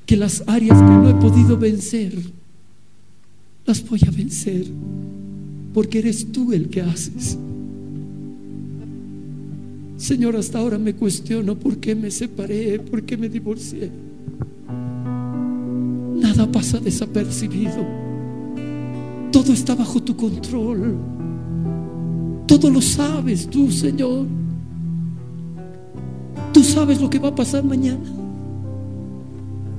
[0.05, 2.13] que las áreas que no he podido vencer,
[3.65, 4.65] las voy a vencer
[5.73, 7.37] porque eres tú el que haces.
[9.97, 13.91] Señor, hasta ahora me cuestiono por qué me separé, por qué me divorcié.
[16.15, 17.85] Nada pasa desapercibido.
[19.31, 20.95] Todo está bajo tu control.
[22.47, 24.25] Todo lo sabes tú, Señor.
[26.53, 28.09] Tú sabes lo que va a pasar mañana.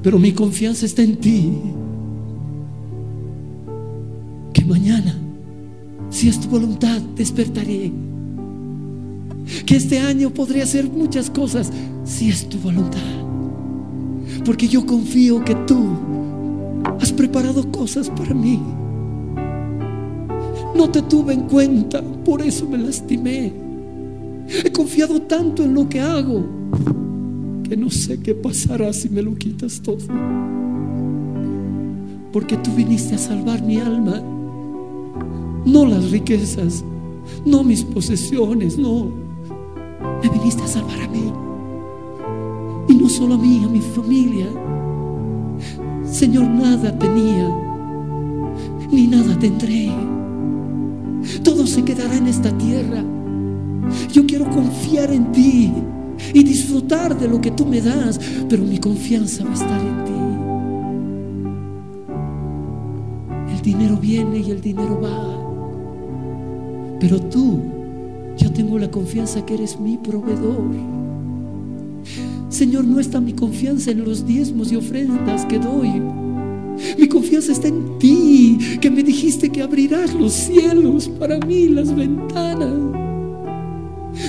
[0.03, 1.53] Pero mi confianza está en ti.
[4.53, 5.16] Que mañana
[6.11, 7.93] si es tu voluntad, despertaré.
[9.67, 11.73] que este año podría hacer muchas cosas
[12.05, 12.99] si es tu voluntad.
[14.45, 15.97] Porque yo confío que tú
[17.01, 18.61] has preparado cosas para mí.
[20.77, 23.53] No te tuve en cuenta, por eso me lastimé.
[24.65, 26.45] He confiado tanto en lo que hago
[27.69, 29.99] que no sé qué pasará si me lo quitas todo.
[32.33, 34.23] Porque tú viniste a salvar mi alma,
[35.65, 36.85] no las riquezas,
[37.45, 39.09] no mis posesiones, no.
[40.23, 41.33] Me viniste a salvar a mí.
[42.89, 44.47] Y no solo a mí, a mi familia.
[46.05, 47.49] Señor, nada tenía,
[48.91, 49.93] ni nada tendré.
[51.43, 53.05] Todo se quedará en esta tierra.
[54.13, 55.73] Yo quiero confiar en ti
[56.35, 60.05] y disfrutar de lo que tú me das, pero mi confianza va a estar en
[60.05, 60.13] ti.
[63.55, 65.39] El dinero viene y el dinero va.
[67.01, 67.59] Pero tú,
[68.36, 70.70] yo tengo la confianza que eres mi proveedor.
[72.51, 75.90] Señor, no está mi confianza en los diezmos y ofrendas que doy.
[76.98, 81.94] Mi confianza está en ti, que me dijiste que abrirás los cielos para mí, las
[81.94, 83.01] ventanas.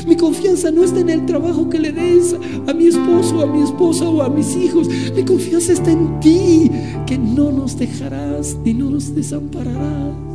[0.07, 2.35] Mi confianza no está en el trabajo que le des
[2.67, 4.87] a mi esposo, a mi esposa o a mis hijos.
[5.15, 6.71] Mi confianza está en ti,
[7.05, 10.30] que no nos dejarás ni no nos desampararás.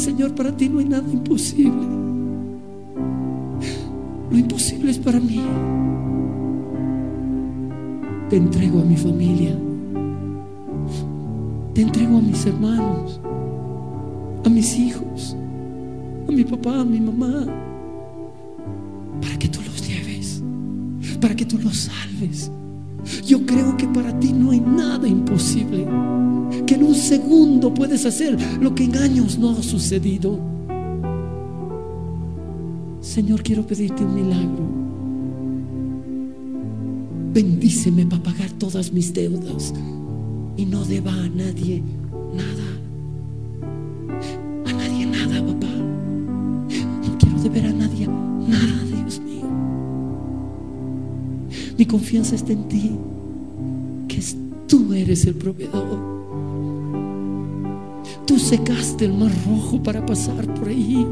[0.00, 1.86] Señor, para ti no hay nada imposible.
[4.30, 5.42] Lo imposible es para mí.
[8.30, 9.54] Te entrego a mi familia.
[11.74, 13.20] Te entrego a mis hermanos,
[14.42, 15.36] a mis hijos,
[16.26, 17.46] a mi papá, a mi mamá,
[19.20, 20.42] para que tú los lleves,
[21.20, 22.50] para que tú los salves.
[23.24, 25.86] Yo creo que para ti no hay nada imposible
[26.66, 30.38] que en un segundo puedes hacer lo que en años no ha sucedido.
[33.00, 34.80] Señor, quiero pedirte un milagro.
[37.32, 39.72] Bendíceme para pagar todas mis deudas
[40.56, 41.82] y no deba a nadie
[42.34, 42.68] nada.
[44.66, 45.68] A nadie nada, papá.
[47.06, 48.08] No quiero deber a nadie
[51.80, 52.90] Mi confianza está en ti,
[54.06, 54.22] que
[54.68, 55.98] tú eres el proveedor.
[58.26, 61.06] Tú secaste el mar rojo para pasar por ahí.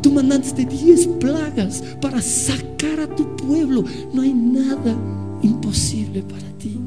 [0.00, 3.82] Tú mandaste diez plagas para sacar a tu pueblo.
[4.14, 4.94] No hay nada
[5.42, 6.78] imposible para ti.